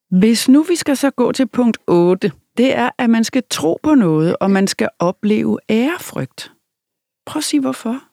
Hvis 0.10 0.50
nu 0.50 0.64
vi 0.64 0.76
skal 0.76 0.98
så 0.98 1.10
gå 1.10 1.32
til 1.32 1.48
punkt 1.48 1.78
8, 1.88 2.32
det 2.58 2.76
er, 2.78 2.90
at 2.98 3.10
man 3.10 3.24
skal 3.24 3.44
tro 3.50 3.80
på 3.84 3.96
noget, 3.96 4.36
og 4.40 4.52
man 4.52 4.68
skal 4.68 4.90
opleve 5.00 5.60
ærefrygt. 5.70 6.52
Prøv 7.26 7.40
at 7.40 7.44
sige, 7.44 7.62
hvorfor. 7.62 8.11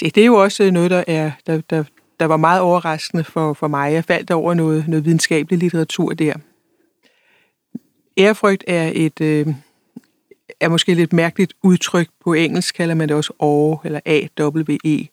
Det 0.00 0.18
er 0.18 0.24
jo 0.24 0.34
også 0.34 0.64
øh, 0.64 0.70
noget, 0.70 0.90
der, 0.90 1.04
er, 1.06 1.30
der, 1.46 1.60
der 1.70 1.84
der 2.20 2.24
var 2.26 2.36
meget 2.36 2.60
overraskende 2.60 3.24
for, 3.24 3.52
for 3.52 3.68
mig. 3.68 3.92
Jeg 3.92 4.04
faldt 4.04 4.30
over 4.30 4.54
noget, 4.54 4.88
noget 4.88 5.04
videnskabelig 5.04 5.58
litteratur 5.58 6.14
der. 6.14 6.34
Ærefrygt 8.18 8.64
er 8.66 8.92
et 8.94 9.20
øh, 9.20 9.46
er 10.60 10.68
måske 10.68 10.94
lidt 10.94 11.12
mærkeligt 11.12 11.54
udtryk. 11.62 12.08
På 12.24 12.32
engelsk 12.32 12.74
kalder 12.74 12.94
man 12.94 13.08
det 13.08 13.16
også 13.16 13.32
AWE, 13.40 13.78
eller 13.84 14.00
A-W-E. 14.04 15.06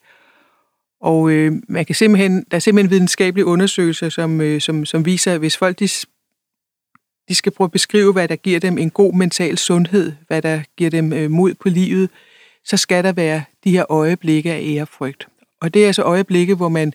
Og 1.00 1.30
øh, 1.30 1.52
man 1.68 1.84
kan 1.84 1.94
simpelthen, 1.94 2.44
der 2.50 2.56
er 2.56 2.58
simpelthen 2.58 2.90
videnskabelige 2.90 3.46
undersøgelser, 3.46 4.08
som, 4.08 4.40
øh, 4.40 4.60
som, 4.60 4.84
som 4.84 5.06
viser, 5.06 5.32
at 5.32 5.38
hvis 5.38 5.56
folk 5.56 5.78
de, 5.78 5.88
de 7.28 7.34
skal 7.34 7.52
prøve 7.52 7.66
at 7.66 7.72
beskrive, 7.72 8.12
hvad 8.12 8.28
der 8.28 8.36
giver 8.36 8.60
dem 8.60 8.78
en 8.78 8.90
god 8.90 9.14
mental 9.14 9.58
sundhed, 9.58 10.12
hvad 10.26 10.42
der 10.42 10.62
giver 10.76 10.90
dem 10.90 11.12
øh, 11.12 11.30
mod 11.30 11.54
på 11.54 11.68
livet, 11.68 12.10
så 12.64 12.76
skal 12.76 13.04
der 13.04 13.12
være 13.12 13.42
de 13.64 13.70
her 13.70 13.84
øjeblikke 13.92 14.52
af 14.52 14.62
ærefrygt. 14.62 15.28
Og 15.60 15.74
det 15.74 15.82
er 15.82 15.86
altså 15.86 16.02
øjeblikke, 16.02 16.54
hvor 16.54 16.68
man 16.68 16.92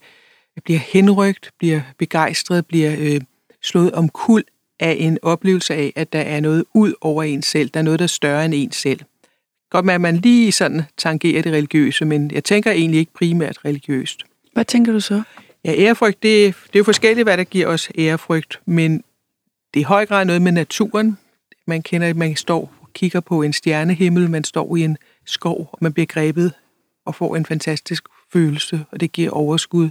bliver 0.64 0.80
henrygt, 0.80 1.52
bliver 1.60 1.82
begejstret, 1.98 2.66
bliver 2.66 2.96
øh, 3.00 3.22
slået 3.62 3.92
om 3.92 4.10
kul 4.10 4.44
af 4.80 4.96
en 5.00 5.18
oplevelse 5.22 5.74
af, 5.74 5.94
at 5.96 6.14
der 6.14 6.20
er 6.20 6.40
noget 6.40 6.66
ud 6.74 6.94
over 7.02 7.24
en 7.24 7.42
selv. 7.42 7.70
Der 7.70 7.80
er 7.80 7.84
noget, 7.84 8.00
der 8.00 8.06
er 8.06 8.08
større 8.08 8.46
end 8.46 8.54
en 8.54 8.72
selv. 8.72 9.00
Godt 9.70 9.86
med, 9.86 9.94
at 9.94 10.02
man 10.02 10.18
lige 10.18 10.52
sådan 10.52 10.82
tangerer 10.98 11.42
det 11.42 11.54
religiøse, 11.54 12.06
men 12.06 12.32
jeg 12.32 12.44
tænker 12.44 12.72
egentlig 12.72 13.00
ikke 13.00 13.14
primært 13.14 13.66
religiøst. 13.66 14.24
Hvad 14.54 14.66
tænker 14.66 14.92
du 14.92 15.00
så? 15.00 15.22
Ja, 15.66 15.74
ærefrygt, 15.78 16.24
det, 16.24 16.56
det 16.68 16.76
er 16.76 16.80
jo 16.80 16.84
forskelligt, 16.84 17.26
hvad 17.26 17.38
der 17.38 17.44
giver 17.44 17.68
os 17.68 17.90
ærefrygt, 17.98 18.60
men 18.66 19.04
det 19.74 19.80
er 19.80 19.82
i 19.82 19.84
høj 19.84 20.06
grad 20.06 20.26
noget 20.26 20.42
med 20.42 20.52
naturen. 20.52 21.18
Man 21.68 21.82
kender, 21.82 22.08
at 22.08 22.16
man 22.16 22.36
står 22.36 22.74
og 22.82 22.94
kigger 22.94 23.20
på 23.20 23.42
en 23.42 23.54
stjernehimmel, 23.54 24.30
man 24.30 24.44
står 24.44 24.76
i 24.76 24.82
en 24.82 24.98
skov, 25.30 25.70
og 25.72 25.78
man 25.82 25.94
bliver 25.94 26.06
grebet 26.06 26.54
og 27.06 27.16
får 27.16 27.36
en 27.36 27.46
fantastisk 27.46 28.04
følelse, 28.34 28.86
og 28.92 29.00
det 29.00 29.12
giver 29.12 29.30
overskud. 29.30 29.90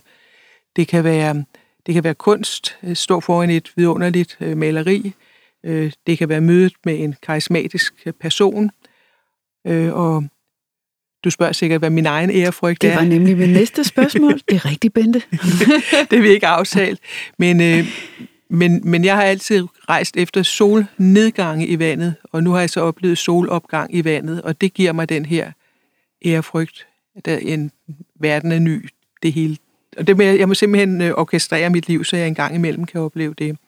Det 0.76 0.88
kan 0.88 1.04
være, 1.04 1.44
det 1.86 1.94
kan 1.94 2.04
være 2.04 2.14
kunst, 2.14 2.78
øh, 2.82 2.96
stå 2.96 3.20
foran 3.20 3.50
et 3.50 3.72
vidunderligt 3.76 4.36
øh, 4.40 4.56
maleri. 4.56 5.14
Øh, 5.64 5.92
det 6.06 6.18
kan 6.18 6.28
være 6.28 6.40
mødet 6.40 6.72
med 6.84 6.98
en 6.98 7.14
karismatisk 7.22 8.06
person. 8.20 8.70
Og 9.92 10.24
du 11.24 11.30
spørger 11.30 11.52
sikkert, 11.52 11.80
hvad 11.80 11.90
min 11.90 12.06
egen 12.06 12.30
ærefrygt 12.30 12.84
er. 12.84 12.88
Det 12.88 12.96
var 12.96 13.04
nemlig 13.04 13.36
mit 13.36 13.50
næste 13.50 13.84
spørgsmål. 13.84 14.40
Det 14.48 14.56
er 14.56 14.64
rigtigt, 14.64 14.94
Bente. 14.94 15.22
det 16.10 16.16
er 16.16 16.20
vi 16.20 16.28
ikke 16.28 16.46
aftalt. 16.46 17.00
Men, 17.38 17.60
men, 18.50 18.90
men 18.90 19.04
jeg 19.04 19.16
har 19.16 19.22
altid 19.22 19.66
rejst 19.88 20.16
efter 20.16 20.42
solnedgange 20.42 21.66
i 21.66 21.78
vandet, 21.78 22.14
og 22.32 22.42
nu 22.42 22.52
har 22.52 22.60
jeg 22.60 22.70
så 22.70 22.80
oplevet 22.80 23.18
solopgang 23.18 23.94
i 23.94 24.04
vandet, 24.04 24.42
og 24.42 24.60
det 24.60 24.74
giver 24.74 24.92
mig 24.92 25.08
den 25.08 25.26
her 25.26 25.52
ærefrygt. 26.24 26.86
Der 27.24 27.38
en 27.38 27.70
verden 28.20 28.52
er 28.52 28.58
ny, 28.58 28.88
det 29.22 29.32
hele. 29.32 29.56
Og 29.96 30.06
det 30.06 30.16
med, 30.16 30.26
jeg 30.26 30.48
må 30.48 30.54
simpelthen 30.54 31.00
øh, 31.00 31.12
orkestrere 31.16 31.70
mit 31.70 31.88
liv, 31.88 32.04
så 32.04 32.16
jeg 32.16 32.28
engang 32.28 32.54
imellem 32.54 32.84
kan 32.84 33.00
opleve 33.00 33.34
det. 33.38 33.58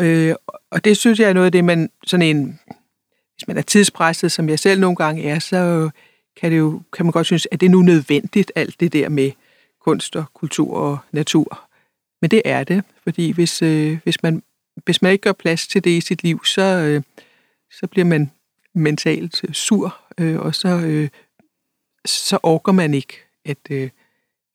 Øh, 0.00 0.34
og 0.70 0.84
det 0.84 0.96
synes 0.96 1.20
jeg 1.20 1.28
er 1.28 1.32
noget 1.32 1.46
af 1.46 1.52
det, 1.52 1.64
man 1.64 1.90
sådan 2.06 2.26
en, 2.26 2.60
hvis 3.34 3.48
man 3.48 3.56
er 3.56 3.62
tidspresset, 3.62 4.32
som 4.32 4.48
jeg 4.48 4.58
selv 4.58 4.80
nogle 4.80 4.96
gange 4.96 5.24
er, 5.24 5.38
så 5.38 5.90
kan, 6.40 6.52
det 6.52 6.58
jo, 6.58 6.82
kan 6.92 7.06
man 7.06 7.12
godt 7.12 7.26
synes, 7.26 7.48
at 7.52 7.60
det 7.60 7.66
er 7.66 7.70
nu 7.70 7.82
nødvendigt, 7.82 8.52
alt 8.54 8.80
det 8.80 8.92
der 8.92 9.08
med 9.08 9.30
kunst 9.84 10.16
og 10.16 10.24
kultur 10.34 10.76
og 10.76 10.98
natur. 11.12 11.67
Men 12.20 12.30
det 12.30 12.42
er 12.44 12.64
det, 12.64 12.84
fordi 13.02 13.30
hvis, 13.30 13.62
øh, 13.62 13.98
hvis, 14.04 14.22
man, 14.22 14.42
hvis 14.84 15.02
man 15.02 15.12
ikke 15.12 15.22
gør 15.22 15.32
plads 15.32 15.68
til 15.68 15.84
det 15.84 15.90
i 15.90 16.00
sit 16.00 16.22
liv, 16.22 16.44
så, 16.44 16.62
øh, 16.62 17.02
så 17.70 17.86
bliver 17.86 18.04
man 18.04 18.30
mentalt 18.74 19.44
øh, 19.44 19.54
sur, 19.54 20.00
øh, 20.18 20.38
og 20.38 20.54
så, 20.54 20.68
øh, 20.68 21.08
så 22.04 22.38
orker 22.42 22.72
man 22.72 22.94
ikke, 22.94 23.14
at, 23.44 23.58
øh, 23.70 23.90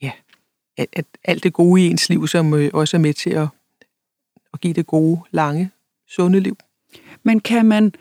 ja, 0.02 0.12
at, 0.78 0.88
at 0.94 1.06
alt 1.24 1.44
det 1.44 1.54
gode 1.54 1.82
i 1.82 1.86
ens 1.90 2.10
liv, 2.10 2.28
som 2.28 2.54
øh, 2.54 2.70
også 2.74 2.98
er 2.98 3.02
med 3.02 3.14
til 3.14 3.30
at, 3.30 3.48
at 4.54 4.62
give 4.62 4.74
det 4.74 4.88
gode, 4.88 5.22
lange, 5.32 5.72
sunde 6.08 6.40
liv. 6.40 6.58
Men 7.24 7.40
kan 7.40 7.66
man 7.66 7.94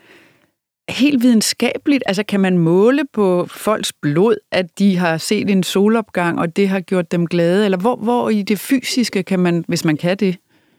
helt 0.89 1.23
videnskabeligt, 1.23 2.03
altså 2.05 2.23
kan 2.23 2.39
man 2.39 2.57
måle 2.57 3.01
på 3.13 3.45
folks 3.49 3.93
blod, 3.93 4.37
at 4.51 4.79
de 4.79 4.97
har 4.97 5.17
set 5.17 5.49
en 5.49 5.63
solopgang, 5.63 6.39
og 6.39 6.55
det 6.55 6.69
har 6.69 6.79
gjort 6.79 7.11
dem 7.11 7.27
glade? 7.27 7.65
Eller 7.65 7.77
hvor, 7.77 7.95
hvor 7.95 8.29
i 8.29 8.41
det 8.41 8.59
fysiske 8.59 9.23
kan 9.23 9.39
man, 9.39 9.65
hvis 9.67 9.85
man 9.85 9.97
kan 9.97 10.17
det? 10.17 10.37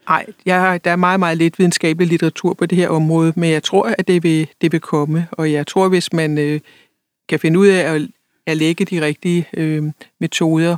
Nej, 0.09 0.27
jeg, 0.47 0.81
der 0.85 0.91
er 0.91 0.97
meget, 0.97 1.21
meget 1.21 1.39
lidt 1.39 1.59
videnskabelig 1.59 2.09
litteratur 2.09 2.55
på 2.55 2.67
det 2.67 2.79
her 2.79 2.89
område, 2.89 3.33
men 3.37 3.51
jeg 3.51 3.63
tror, 3.63 3.95
at 3.99 4.09
det 4.09 4.23
vil, 4.23 4.49
det 4.61 4.73
vil 4.73 4.81
komme. 4.81 5.29
Og 5.33 5.53
jeg 5.53 5.67
tror, 5.67 5.89
hvis 5.89 6.13
man 6.13 6.39
øh, 6.39 6.61
kan 7.29 7.41
finde 7.41 7.59
ud 7.59 7.67
af 7.67 7.95
at, 7.95 8.03
at 8.47 8.57
lægge 8.57 8.85
de 8.85 9.01
rigtige 9.01 9.47
øh, 9.57 9.83
metoder, 10.21 10.77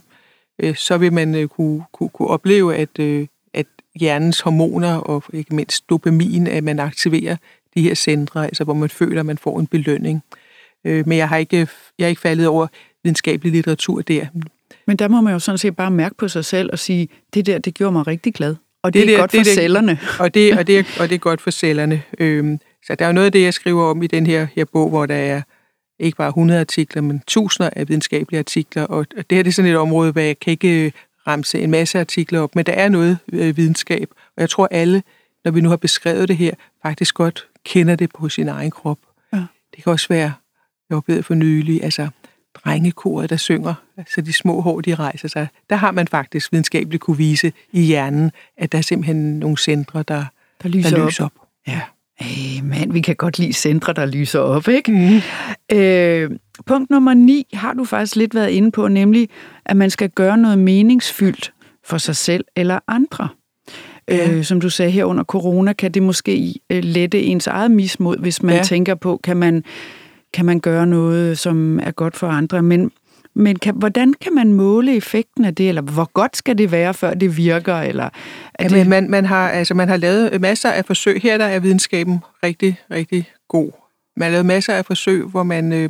øh, 0.59 0.76
så 0.76 0.99
vil 0.99 1.12
man 1.12 1.35
øh, 1.35 1.49
kunne, 1.49 1.85
kunne, 1.92 2.09
kunne 2.09 2.28
opleve, 2.28 2.76
at, 2.76 2.99
øh, 2.99 3.26
at 3.54 3.66
hjernens 4.00 4.40
hormoner 4.40 4.97
og 4.97 5.25
ikke 5.33 5.54
mindst 5.54 5.90
dopamin, 5.90 6.47
at 6.47 6.64
man 6.64 6.78
aktiverer 6.78 7.37
de 7.76 7.83
her 7.83 7.95
centre, 7.95 8.45
altså 8.45 8.64
hvor 8.64 8.75
man 8.75 8.88
føler, 8.88 9.21
at 9.21 9.26
man 9.26 9.38
får 9.38 9.61
en 9.61 9.66
belønning. 9.66 10.23
Øh, 10.85 11.09
men 11.09 11.18
jeg 11.18 11.28
har, 11.28 11.37
ikke, 11.37 11.68
jeg 11.99 12.04
har 12.04 12.09
ikke 12.09 12.21
faldet 12.21 12.47
over 12.47 12.66
videnskabelig 13.04 13.52
litteratur 13.52 14.00
der. 14.00 14.26
Men 14.87 14.97
der 14.97 15.09
må 15.09 15.21
man 15.21 15.33
jo 15.33 15.38
sådan 15.38 15.59
set 15.59 15.76
bare 15.76 15.90
mærke 15.90 16.14
på 16.14 16.28
sig 16.28 16.45
selv 16.45 16.71
og 16.73 16.78
sige, 16.78 17.09
det 17.35 17.47
der, 17.47 17.59
det 17.59 17.75
gjorde 17.75 17.92
mig 17.92 18.06
rigtig 18.06 18.35
glad. 18.35 18.56
Og 18.83 18.95
det, 18.95 19.02
det 19.02 19.09
er 19.09 19.16
der, 19.16 19.23
godt 19.23 19.30
for 19.30 19.37
det, 19.37 19.47
cellerne. 19.47 19.99
Og 20.21 20.35
det, 20.35 20.59
og, 20.59 20.66
det 20.66 20.78
er, 20.78 20.85
og 21.00 21.09
det 21.09 21.14
er 21.14 21.18
godt 21.18 21.40
for 21.40 21.50
cellerne. 21.50 22.02
Øhm, 22.18 22.59
så 22.87 22.95
der 22.95 23.04
er 23.04 23.09
jo 23.09 23.12
noget 23.12 23.26
af 23.26 23.33
det, 23.33 23.42
jeg 23.42 23.54
skriver 23.54 23.85
om 23.85 24.02
i 24.02 24.06
den 24.06 24.26
her, 24.26 24.47
her 24.56 24.64
bog, 24.64 24.88
hvor 24.88 25.06
der 25.06 25.14
er 25.14 25.42
ikke 25.99 26.16
bare 26.16 26.28
100 26.28 26.61
artikler, 26.61 27.02
men 27.02 27.23
tusinder 27.26 27.71
af 27.76 27.88
videnskabelige 27.88 28.38
artikler. 28.38 28.85
Og 28.85 29.06
det 29.16 29.25
her 29.30 29.42
det 29.42 29.50
er 29.50 29.52
sådan 29.52 29.71
et 29.71 29.76
område, 29.76 30.12
hvor 30.12 30.21
jeg 30.21 30.38
kan 30.38 30.50
ikke 30.50 30.92
ramse 31.26 31.61
en 31.61 31.71
masse 31.71 32.00
artikler 32.00 32.40
op, 32.40 32.56
men 32.56 32.66
der 32.66 32.73
er 32.73 32.88
noget 32.88 33.18
øh, 33.33 33.56
videnskab. 33.56 34.09
Og 34.37 34.40
jeg 34.40 34.50
tror 34.50 34.68
alle, 34.71 35.02
når 35.45 35.50
vi 35.50 35.61
nu 35.61 35.68
har 35.68 35.76
beskrevet 35.76 36.28
det 36.28 36.37
her, 36.37 36.54
faktisk 36.83 37.14
godt 37.14 37.49
kender 37.66 37.96
det 37.96 38.11
på 38.18 38.28
sin 38.28 38.49
egen 38.49 38.70
krop. 38.70 38.99
Ja. 39.32 39.44
Det 39.76 39.85
kan 39.85 39.92
også 39.92 40.08
være, 40.08 40.32
jeg 40.90 40.96
oplevede 40.96 41.23
for 41.23 41.35
nylig, 41.35 41.85
altså 41.85 42.08
drengekoret, 42.54 43.30
der 43.30 43.37
synger, 43.37 43.75
så 44.14 44.20
de 44.20 44.32
små 44.32 44.61
hår, 44.61 44.80
de 44.80 44.94
rejser 44.94 45.28
sig. 45.28 45.49
Der 45.70 45.76
har 45.76 45.90
man 45.90 46.08
faktisk 46.08 46.52
videnskabeligt 46.52 47.02
kunne 47.02 47.16
vise 47.16 47.52
i 47.73 47.80
hjernen, 47.80 48.30
at 48.56 48.73
der 48.73 48.78
er 48.78 48.82
simpelthen 48.82 49.38
nogle 49.38 49.58
centre, 49.58 50.04
der, 50.08 50.25
der 50.62 50.68
lyser, 50.68 50.96
der 50.96 51.06
lyser 51.06 51.25
op. 51.25 51.32
op. 51.37 51.49
Ja. 51.66 51.80
Hey, 52.18 52.62
man, 52.62 52.94
vi 52.94 53.00
kan 53.00 53.16
godt 53.16 53.38
lide 53.38 53.52
centre, 53.52 53.92
der 53.92 54.06
lyser 54.06 54.40
op, 54.40 54.68
ikke? 54.68 54.92
Mm. 54.92 55.76
Øh, 55.76 56.30
punkt 56.66 56.90
nummer 56.90 57.14
9 57.14 57.46
har 57.52 57.73
du 57.73 57.85
faktisk 57.85 58.16
lidt 58.16 58.35
været 58.35 58.50
inde 58.50 58.70
på, 58.70 58.88
nemlig 58.88 59.28
at 59.64 59.76
man 59.76 59.90
skal 59.90 60.11
gøre 60.11 60.37
noget 60.37 60.58
meningsfyldt 60.58 61.52
for 61.85 61.99
sig 61.99 62.16
selv 62.16 62.44
eller 62.56 62.78
andre. 62.88 63.28
Ja. 64.09 64.31
Øh, 64.31 64.45
som 64.45 64.61
du 64.61 64.71
sagde 64.71 64.91
her 64.91 65.05
under 65.05 65.25
corona, 65.25 65.73
kan 65.73 65.91
det 65.91 66.03
måske 66.03 66.55
øh, 66.71 66.85
lette 66.85 67.23
ens 67.23 67.47
eget 67.47 67.71
mismod, 67.71 68.17
hvis 68.19 68.43
man 68.43 68.57
ja. 68.57 68.63
tænker 68.63 68.95
på, 68.95 69.21
kan 69.25 69.37
man, 69.37 69.65
kan 70.33 70.45
man 70.45 70.61
gøre 70.61 70.87
noget, 70.87 71.39
som 71.39 71.79
er 71.79 71.91
godt 71.91 72.17
for 72.17 72.27
andre. 72.27 72.63
Men, 72.63 72.91
men 73.35 73.57
kan, 73.57 73.75
hvordan 73.77 74.15
kan 74.21 74.35
man 74.35 74.53
måle 74.53 74.97
effekten 74.97 75.45
af 75.45 75.55
det, 75.55 75.69
eller 75.69 75.83
hvor 75.83 76.11
godt 76.13 76.37
skal 76.37 76.59
det 76.59 76.73
være, 76.73 76.95
før 76.95 77.15
det 77.15 77.37
virker? 77.37 77.77
Eller 77.77 78.09
er 78.55 78.65
ja, 78.65 78.69
det... 78.69 78.87
man, 78.87 79.11
man, 79.11 79.25
har, 79.25 79.49
altså, 79.49 79.75
man 79.75 79.89
har 79.89 79.97
lavet 79.97 80.41
masser 80.41 80.71
af 80.71 80.85
forsøg. 80.85 81.21
Her 81.23 81.39
der 81.39 81.45
er 81.45 81.59
videnskaben 81.59 82.19
rigtig, 82.43 82.81
rigtig 82.91 83.31
god. 83.49 83.71
Man 84.17 84.25
har 84.25 84.31
lavet 84.31 84.47
masser 84.47 84.73
af 84.73 84.87
forsøg, 84.87 85.23
hvor 85.23 85.43
man... 85.43 85.73
Øh, 85.73 85.89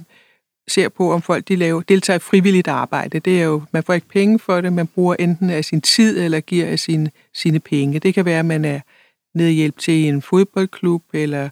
ser 0.69 0.89
på, 0.89 1.13
om 1.13 1.23
folk 1.23 1.49
de 1.49 1.57
laver, 1.57 1.83
deltager 1.83 2.17
i 2.17 2.21
frivilligt 2.21 2.69
arbejde. 2.69 3.21
Det 3.21 3.41
er 3.41 3.45
jo, 3.45 3.63
man 3.73 3.83
får 3.83 3.95
ikke 3.95 4.09
penge 4.09 4.39
for 4.39 4.61
det, 4.61 4.73
man 4.73 4.87
bruger 4.87 5.17
enten 5.19 5.51
af 5.51 5.65
sin 5.65 5.81
tid 5.81 6.21
eller 6.21 6.41
giver 6.41 6.67
af 6.67 6.79
sine, 6.79 7.11
sine 7.35 7.61
penge. 7.61 7.99
Det 7.99 8.15
kan 8.15 8.25
være, 8.25 8.39
at 8.39 8.45
man 8.45 8.65
er 8.65 9.49
hjælp 9.49 9.79
til 9.79 9.95
i 9.95 10.09
en 10.09 10.23
fodboldklub, 10.23 11.03
eller 11.13 11.49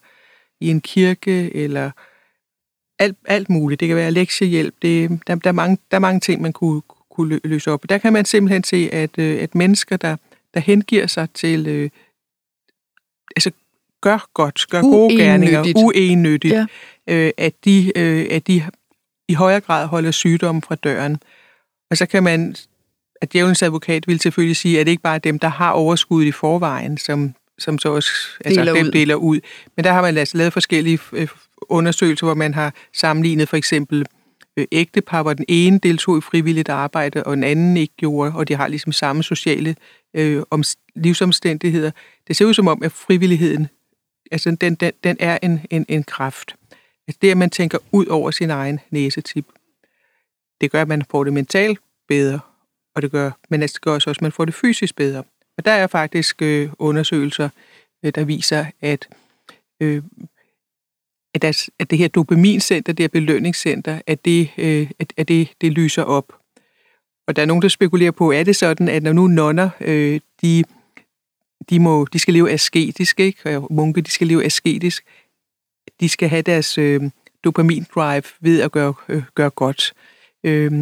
i 0.61 0.71
en 0.71 0.81
kirke, 0.81 1.57
eller 1.57 1.91
alt, 2.99 3.17
alt 3.25 3.51
muligt. 3.51 3.81
Det 3.81 3.89
kan 3.89 3.97
være 3.97 4.11
lektiehjælp. 4.11 4.75
Det, 4.83 5.21
der, 5.27 5.35
der, 5.35 5.51
er 5.51 5.53
mange, 5.53 5.79
der 5.91 5.97
er 5.97 6.01
mange 6.01 6.21
ting, 6.21 6.43
man 6.43 6.53
kunne, 6.53 6.83
kunne 7.11 7.41
løse 7.45 7.71
op. 7.71 7.89
Der 7.89 7.99
kan 7.99 8.13
man 8.13 8.25
simpelthen 8.25 8.65
se, 8.65 8.89
at, 8.93 9.19
øh, 9.19 9.43
at 9.43 9.55
mennesker, 9.55 9.97
der, 9.97 10.17
der 10.55 10.61
hengiver 10.61 11.07
sig 11.07 11.29
til, 11.35 11.67
øh, 11.67 11.91
altså 13.37 13.51
gør 14.01 14.29
godt, 14.35 14.67
gør 14.71 14.81
gode 14.81 15.17
gerninger, 15.17 15.73
uennyttigt, 15.77 16.55
ja. 16.55 16.67
øh, 17.07 17.33
at, 17.39 17.55
de, 17.65 17.93
øh, 17.99 18.27
at 18.31 18.47
de 18.47 18.63
i 19.29 19.35
højere 19.35 19.61
grad 19.61 19.87
holder 19.87 20.11
sygdommen 20.11 20.63
fra 20.63 20.75
døren. 20.75 21.19
Og 21.91 21.97
så 21.97 22.07
kan 22.07 22.23
man, 22.23 22.57
at 23.21 23.33
djævelens 23.33 23.63
advokat 23.63 24.09
vil 24.09 24.21
selvfølgelig 24.21 24.57
sige, 24.57 24.81
at 24.81 24.87
det 24.87 24.91
ikke 24.91 25.03
bare 25.03 25.15
er 25.15 25.19
dem, 25.19 25.39
der 25.39 25.49
har 25.49 25.71
overskud 25.71 26.25
i 26.25 26.33
forvejen, 26.33 26.99
som, 26.99 27.35
som 27.59 27.79
så 27.79 27.89
også 27.89 28.11
altså, 28.45 28.61
deler, 28.61 28.75
dem 28.75 28.87
ud. 28.87 28.93
deler 28.93 29.15
ud. 29.15 29.41
Men 29.77 29.85
der 29.85 29.93
har 29.93 30.03
man 30.03 30.19
altså 30.19 30.37
lavet 30.37 30.53
forskellige 30.53 30.99
øh, 31.13 31.29
undersøgelser, 31.61 32.27
hvor 32.27 32.35
man 32.35 32.55
har 32.55 32.75
sammenlignet 32.93 33.49
for 33.49 33.57
eksempel 33.57 34.07
øh, 34.57 34.67
ægtepar, 34.73 35.23
hvor 35.23 35.33
den 35.33 35.45
ene 35.49 35.79
deltog 35.79 36.19
i 36.19 36.21
frivilligt 36.21 36.69
arbejde, 36.69 37.25
og 37.25 37.37
den 37.37 37.45
anden 37.45 37.77
ikke 37.77 37.95
gjorde, 37.97 38.33
og 38.35 38.49
de 38.49 38.55
har 38.55 38.69
ligesom 38.69 38.93
samme 38.93 39.23
sociale 39.23 39.77
øh, 40.15 40.43
om, 40.51 40.63
livsomstændigheder. 40.97 41.91
Det 42.29 42.37
ser 42.37 42.45
ud 42.45 42.55
som 42.55 42.69
om, 42.69 42.83
at 42.83 42.93
frivilligheden, 42.93 43.69
altså 44.33 44.57
den, 44.61 44.75
den, 44.75 44.93
den 45.05 45.17
er 45.21 45.39
en, 45.43 45.61
en, 45.71 45.87
en 45.89 46.03
kraft. 46.03 46.57
Altså 47.09 47.19
det, 47.23 47.31
at 47.31 47.37
man 47.37 47.51
tænker 47.51 47.79
ud 47.93 48.07
over 48.07 48.31
sin 48.31 48.51
egen 48.51 48.81
næsetip, 48.91 49.47
det 50.61 50.71
gør, 50.71 50.83
at 50.83 50.89
man 50.89 51.03
får 51.11 51.25
det 51.25 51.33
mentalt 51.33 51.79
bedre. 52.09 52.41
og 52.95 53.03
det 53.03 53.11
gør, 53.11 53.31
men 53.51 53.63
det 53.63 53.81
gør 53.81 53.93
også, 53.93 54.11
at 54.11 54.23
man 54.23 54.33
får 54.33 54.45
det 54.45 54.55
fysisk 54.55 54.97
bedre. 54.97 55.23
Og 55.59 55.65
der 55.65 55.73
er 55.73 55.87
faktisk 55.87 56.43
øh, 56.43 56.71
undersøgelser, 56.79 57.49
øh, 58.05 58.13
der 58.15 58.25
viser, 58.25 58.67
at, 58.81 59.09
øh, 59.81 60.03
at, 61.35 61.43
der, 61.43 61.69
at 61.79 61.91
det 61.91 61.99
her 61.99 62.09
dopamincenter, 62.09 62.93
det 62.93 63.03
her 63.03 63.09
belønningscenter, 63.09 64.01
at 64.07 64.25
det, 64.25 64.51
øh, 64.59 64.91
at, 64.99 65.13
at 65.17 65.29
det, 65.29 65.49
det 65.61 65.73
lyser 65.73 66.03
op. 66.03 66.33
Og 67.27 67.37
der 67.37 67.43
er 67.43 67.47
nogen, 67.47 67.63
der 67.63 67.69
spekulerer 67.69 68.11
på, 68.11 68.33
er 68.33 68.45
det 68.45 68.57
sådan, 68.57 68.89
at 68.89 69.03
når 69.03 69.13
nu 69.13 69.27
nonner, 69.27 69.71
øh, 69.81 70.21
de, 70.43 70.65
de, 71.71 71.81
må, 71.81 72.05
de 72.05 72.19
skal 72.19 72.35
leve 72.35 72.51
asketisk, 72.51 73.21
ikke? 73.21 73.59
og 73.59 73.69
munke, 73.71 74.01
de 74.01 74.11
skal 74.11 74.27
leve 74.27 74.45
asketisk, 74.45 75.05
de 76.01 76.09
skal 76.09 76.29
have 76.29 76.43
deres 76.43 76.79
øh, 76.79 77.01
dopamin-drive 77.45 78.23
ved 78.41 78.61
at 78.63 78.73
gøre, 78.73 78.95
øh, 79.09 79.23
gøre 79.35 79.51
godt. 79.51 79.93
Øh, 80.45 80.73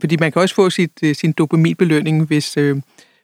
fordi 0.00 0.16
man 0.16 0.32
kan 0.32 0.42
også 0.42 0.54
få 0.54 0.70
sit, 0.70 1.02
øh, 1.02 1.14
sin 1.14 1.32
dopaminbelønning, 1.32 2.26
hvis, 2.26 2.56
øh, 2.56 2.76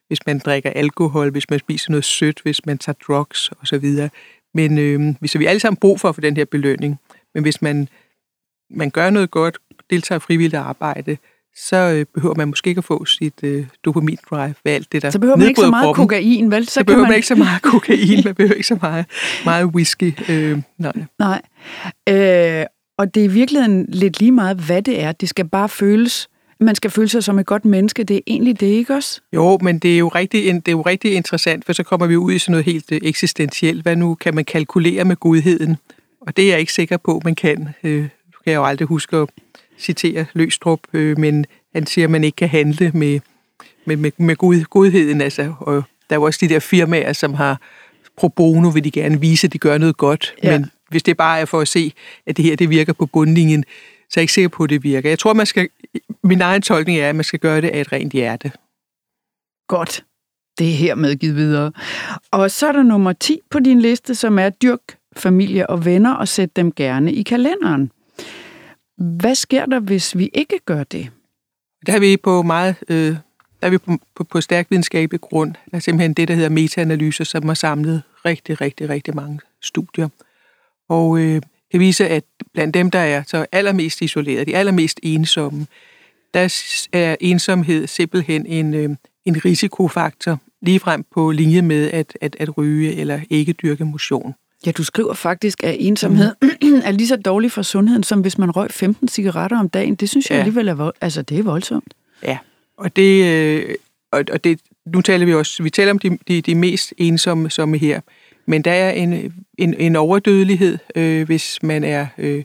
hvis 0.07 0.27
man 0.27 0.39
drikker 0.39 0.71
alkohol, 0.71 1.31
hvis 1.31 1.51
man 1.51 1.59
spiser 1.59 1.91
noget 1.91 2.05
sødt, 2.05 2.41
hvis 2.43 2.67
man 2.67 2.79
tager 2.79 2.97
drugs 3.07 3.51
osv. 3.63 4.09
Men 4.55 4.79
øh, 4.79 5.15
hvis 5.21 5.39
vi 5.39 5.47
alle 5.47 5.61
sammen 5.61 5.81
brug 5.81 6.01
for 6.01 6.09
at 6.09 6.15
få 6.15 6.21
den 6.21 6.37
her 6.37 6.45
belønning. 6.45 7.01
Men 7.35 7.43
hvis 7.43 7.63
man, 7.63 7.89
man 8.71 8.91
gør 8.91 9.11
noget 9.11 9.31
godt, 9.31 9.59
deltager 9.91 10.17
i 10.17 10.21
frivilligt 10.21 10.55
arbejde, 10.55 11.17
så 11.57 11.77
øh, 11.77 12.07
behøver 12.15 12.35
man 12.35 12.49
måske 12.49 12.69
ikke 12.69 12.79
at 12.79 12.85
få 12.85 13.05
sit 13.05 13.35
øh, 13.43 13.67
dopamin-drive 13.85 14.55
ved 14.65 14.73
alt 14.73 14.93
det, 14.93 15.03
der 15.03 15.11
Så 15.11 15.19
behøver 15.19 15.37
man 15.37 15.49
ikke 15.49 15.61
så 15.61 15.71
meget 15.71 15.85
kroppen. 15.85 16.03
kokain, 16.03 16.51
vel? 16.51 16.67
Så, 16.67 16.75
så 16.75 16.85
behøver 16.85 17.03
man... 17.03 17.11
man 17.11 17.17
ikke 17.17 17.29
så 17.29 17.35
meget 17.35 17.63
kokain, 17.73 18.23
man 18.25 18.35
behøver 18.35 18.55
ikke 18.55 18.67
så 18.67 18.79
meget, 18.83 19.07
meget 19.45 19.65
whisky. 19.65 20.13
Øh, 20.31 20.63
nej. 20.79 20.93
Nej. 21.19 21.43
Øh, 22.09 22.67
og 22.99 23.15
det 23.15 23.21
er 23.21 23.25
i 23.25 23.33
virkeligheden 23.33 23.87
lidt 23.89 24.21
lige 24.21 24.33
meget, 24.33 24.57
hvad 24.57 24.83
det 24.83 25.03
er. 25.03 25.13
Det 25.13 25.29
skal 25.29 25.49
bare 25.49 25.69
føles 25.69 26.29
man 26.61 26.75
skal 26.75 26.91
føle 26.91 27.09
sig 27.09 27.25
som 27.25 27.39
et 27.39 27.47
godt 27.47 27.65
menneske. 27.65 28.05
Det 28.05 28.17
er 28.17 28.21
egentlig 28.27 28.61
det, 28.61 28.67
ikke 28.67 28.95
også? 28.95 29.21
Jo, 29.33 29.59
men 29.63 29.79
det 29.79 29.95
er 29.95 29.99
jo 29.99 30.09
rigtig, 30.09 30.55
det 30.55 30.69
er 30.69 30.73
jo 30.73 30.83
rigtig 30.83 31.15
interessant, 31.15 31.65
for 31.65 31.73
så 31.73 31.83
kommer 31.83 32.07
vi 32.07 32.17
ud 32.17 32.33
i 32.33 32.39
sådan 32.39 32.53
noget 32.53 32.65
helt 32.65 32.93
øh, 32.93 33.01
eksistentielt. 33.03 33.83
Hvad 33.83 33.97
nu 33.97 34.15
kan 34.15 34.35
man 34.35 34.45
kalkulere 34.45 35.05
med 35.05 35.17
godheden? 35.17 35.77
Og 36.21 36.37
det 36.37 36.45
er 36.45 36.49
jeg 36.49 36.61
ikke 36.61 36.73
sikker 36.73 36.97
på, 36.97 37.21
man 37.25 37.35
kan. 37.35 37.69
Øh, 37.85 38.09
kan 38.45 38.53
jeg 38.53 38.59
jo 38.59 38.65
aldrig 38.65 38.89
huske 38.89 39.17
at 39.17 39.29
citere 39.79 40.27
Løstrup, 40.33 40.81
øh, 40.93 41.19
men 41.19 41.47
han 41.75 41.87
siger, 41.87 42.07
at 42.07 42.11
man 42.11 42.25
ikke 42.25 42.37
kan 42.37 42.49
handle 42.49 42.91
med, 42.95 43.21
med, 43.85 43.97
med, 43.97 44.11
med 44.17 44.37
god, 44.37 44.65
godheden. 44.65 45.21
Altså, 45.21 45.55
og 45.61 45.75
der 46.11 46.17
er 46.17 46.21
jo 46.21 46.23
også 46.23 46.39
de 46.43 46.49
der 46.49 46.59
firmaer, 46.59 47.13
som 47.13 47.35
har 47.35 47.61
pro 48.17 48.29
bono, 48.29 48.69
vil 48.69 48.85
de 48.85 48.91
gerne 48.91 49.21
vise, 49.21 49.47
at 49.47 49.53
de 49.53 49.59
gør 49.59 49.79
noget 49.79 49.97
godt. 49.97 50.35
Ja. 50.43 50.59
Men 50.59 50.71
hvis 50.91 51.03
det 51.03 51.17
bare 51.17 51.41
er 51.41 51.45
for 51.45 51.61
at 51.61 51.69
se, 51.69 51.93
at 52.27 52.37
det 52.37 52.45
her 52.45 52.57
det 52.57 52.71
virker 52.71 52.93
på 52.93 53.07
bundlinjen, 53.07 53.65
så 54.11 54.21
er 54.21 54.21
jeg 54.21 54.23
ikke 54.23 54.33
sikker 54.33 54.49
på, 54.49 54.65
at 54.65 54.71
det 54.71 54.83
virker. 54.83 55.09
Jeg 55.09 55.19
tror, 55.19 55.33
man 55.33 55.47
skal, 55.47 55.69
min 56.25 56.41
egen 56.41 56.63
tolkning 56.63 56.99
er, 56.99 57.09
at 57.09 57.15
man 57.15 57.25
skal 57.25 57.39
gøre 57.39 57.61
det 57.61 57.69
af 57.69 57.81
et 57.81 57.93
rent 57.93 58.13
hjerte. 58.13 58.53
Godt. 59.69 60.05
Det 60.59 60.71
er 60.71 60.75
her 60.75 60.95
medgivet 60.95 61.37
videre. 61.37 61.73
Og 62.31 62.51
så 62.51 62.67
er 62.67 62.73
der 62.73 62.83
nummer 62.83 63.13
10 63.13 63.41
på 63.51 63.59
din 63.59 63.81
liste, 63.81 64.15
som 64.15 64.39
er 64.39 64.51
dyrk 64.51 64.81
familie 65.17 65.71
og 65.71 65.85
venner 65.85 66.15
og 66.15 66.29
sæt 66.29 66.57
dem 66.57 66.73
gerne 66.73 67.13
i 67.13 67.23
kalenderen. 67.23 67.91
Hvad 68.99 69.35
sker 69.35 69.67
der, 69.67 69.81
hvis 69.81 70.19
vi 70.19 70.31
ikke 70.35 70.59
gør 70.59 70.85
det? 70.85 71.11
Der 71.87 71.93
er 71.93 72.01
vi 72.01 72.17
på 72.17 72.43
meget 72.43 72.77
øh, 72.89 73.17
der 73.65 73.69
er 73.69 73.71
vi 73.71 73.79
på, 73.79 73.99
på, 74.17 74.25
på 74.25 74.41
stærk 74.41 74.67
videnskabelig 74.71 75.21
grund. 75.21 75.55
Der 75.71 75.77
er 75.77 75.81
simpelthen 75.81 76.15
det, 76.15 76.29
der 76.29 76.35
hedder 76.35 76.49
metaanalyser, 76.49 77.25
som 77.25 77.47
har 77.47 77.55
samlet 77.55 78.03
rigtig, 78.25 78.61
rigtig, 78.61 78.89
rigtig 78.89 79.17
mange 79.17 79.41
studier. 79.63 80.09
Og 80.89 81.19
øh, 81.19 81.43
det 81.73 81.81
viser, 81.81 82.07
at 82.07 82.25
blandt 82.53 82.75
dem, 82.75 82.91
der 82.91 82.99
er 82.99 83.23
så 83.27 83.47
allermest 83.53 84.03
isoleret, 84.03 84.47
de 84.47 84.57
allermest 84.57 85.01
ensomme, 85.03 85.67
der 86.35 86.63
er 86.93 87.17
ensomhed 87.21 87.87
simpelthen 87.87 88.47
en, 88.47 88.75
øh, 88.75 88.91
en 89.25 89.45
risikofaktor, 89.45 90.39
ligefrem 90.63 91.05
på 91.15 91.31
linje 91.31 91.63
med 91.63 91.91
at, 91.91 92.19
at, 92.21 92.37
at 92.41 92.59
ryge 92.59 92.95
eller 92.95 93.21
ikke 93.31 93.53
dyrke 93.53 93.85
motion. 93.85 94.35
Ja, 94.67 94.71
du 94.71 94.85
skriver 94.85 95.15
faktisk, 95.15 95.65
at 95.65 95.77
ensomhed 95.79 96.35
mm. 96.43 96.49
er 96.87 96.91
lige 96.91 97.09
så 97.09 97.17
dårlig 97.17 97.53
for 97.53 97.63
sundheden, 97.63 98.03
som 98.03 98.21
hvis 98.21 98.39
man 98.39 98.51
røg 98.51 98.71
15 98.71 99.09
cigaretter 99.09 99.59
om 99.59 99.69
dagen. 99.69 99.95
Det 99.95 100.11
synes 100.11 100.31
jeg 100.31 100.37
ja. 100.37 100.41
alligevel 100.41 100.69
er, 100.69 100.91
altså, 101.01 101.23
det 101.23 101.39
er 101.39 101.43
voldsomt. 101.43 101.95
Ja, 102.23 102.39
og 102.77 102.97
det, 102.97 103.25
øh, 103.25 103.75
og, 104.13 104.25
og 104.33 104.45
det, 104.45 104.61
nu 104.87 105.01
taler 105.01 105.27
vi 105.27 105.35
også, 105.35 105.63
vi 105.63 105.71
taler 105.71 105.91
om 105.91 105.99
de, 105.99 106.19
de, 106.29 106.41
de 106.41 106.55
mest 106.55 106.95
ensomme 106.99 107.51
som 107.51 107.75
her, 107.75 108.01
men 108.47 108.63
der 108.63 108.73
er 108.73 108.91
en, 108.91 109.35
en, 109.59 109.75
en 109.75 109.97
overdødelighed, 109.97 110.79
øh, 110.95 111.27
hvis 111.27 111.63
man 111.63 111.85
er, 111.85 112.07
øh, 112.19 112.45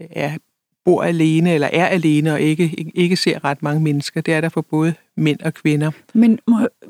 er 0.00 0.36
bor 0.84 1.02
alene 1.02 1.54
eller 1.54 1.68
er 1.72 1.86
alene 1.86 2.32
og 2.32 2.40
ikke, 2.40 2.92
ikke 2.94 3.16
ser 3.16 3.44
ret 3.44 3.62
mange 3.62 3.80
mennesker. 3.82 4.20
Det 4.20 4.34
er 4.34 4.40
der 4.40 4.48
for 4.48 4.60
både 4.60 4.94
mænd 5.16 5.40
og 5.40 5.54
kvinder. 5.54 5.90
Men, 6.14 6.38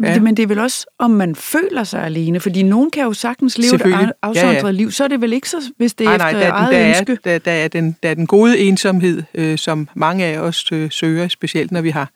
ja. 0.02 0.20
men 0.20 0.36
det 0.36 0.42
er 0.42 0.46
vel 0.46 0.58
også, 0.58 0.86
om 0.98 1.10
man 1.10 1.34
føler 1.34 1.84
sig 1.84 2.04
alene, 2.04 2.40
fordi 2.40 2.62
nogen 2.62 2.90
kan 2.90 3.02
jo 3.02 3.12
sagtens 3.12 3.58
leve 3.58 4.02
et 4.02 4.12
afsondret 4.22 4.54
ja, 4.54 4.66
ja. 4.66 4.70
liv, 4.70 4.90
så 4.90 5.04
er 5.04 5.08
det 5.08 5.20
vel 5.20 5.32
ikke 5.32 5.48
så, 5.48 5.56
hvis 5.76 5.94
det 5.94 6.06
er 6.06 6.18
nej, 6.18 6.30
efter 6.30 6.32
nej, 6.32 6.48
der, 6.48 6.52
eget 6.52 6.72
der 6.74 6.88
ønske? 6.88 7.12
Er, 7.12 7.16
der, 7.24 7.38
der, 7.38 7.52
er 7.52 7.68
den, 7.68 7.96
der 8.02 8.10
er 8.10 8.14
den 8.14 8.26
gode 8.26 8.58
ensomhed, 8.58 9.22
øh, 9.34 9.58
som 9.58 9.88
mange 9.94 10.24
af 10.24 10.38
os 10.38 10.72
øh, 10.72 10.90
søger, 10.90 11.28
specielt 11.28 11.72
når 11.72 11.80
vi 11.80 11.90
har 11.90 12.10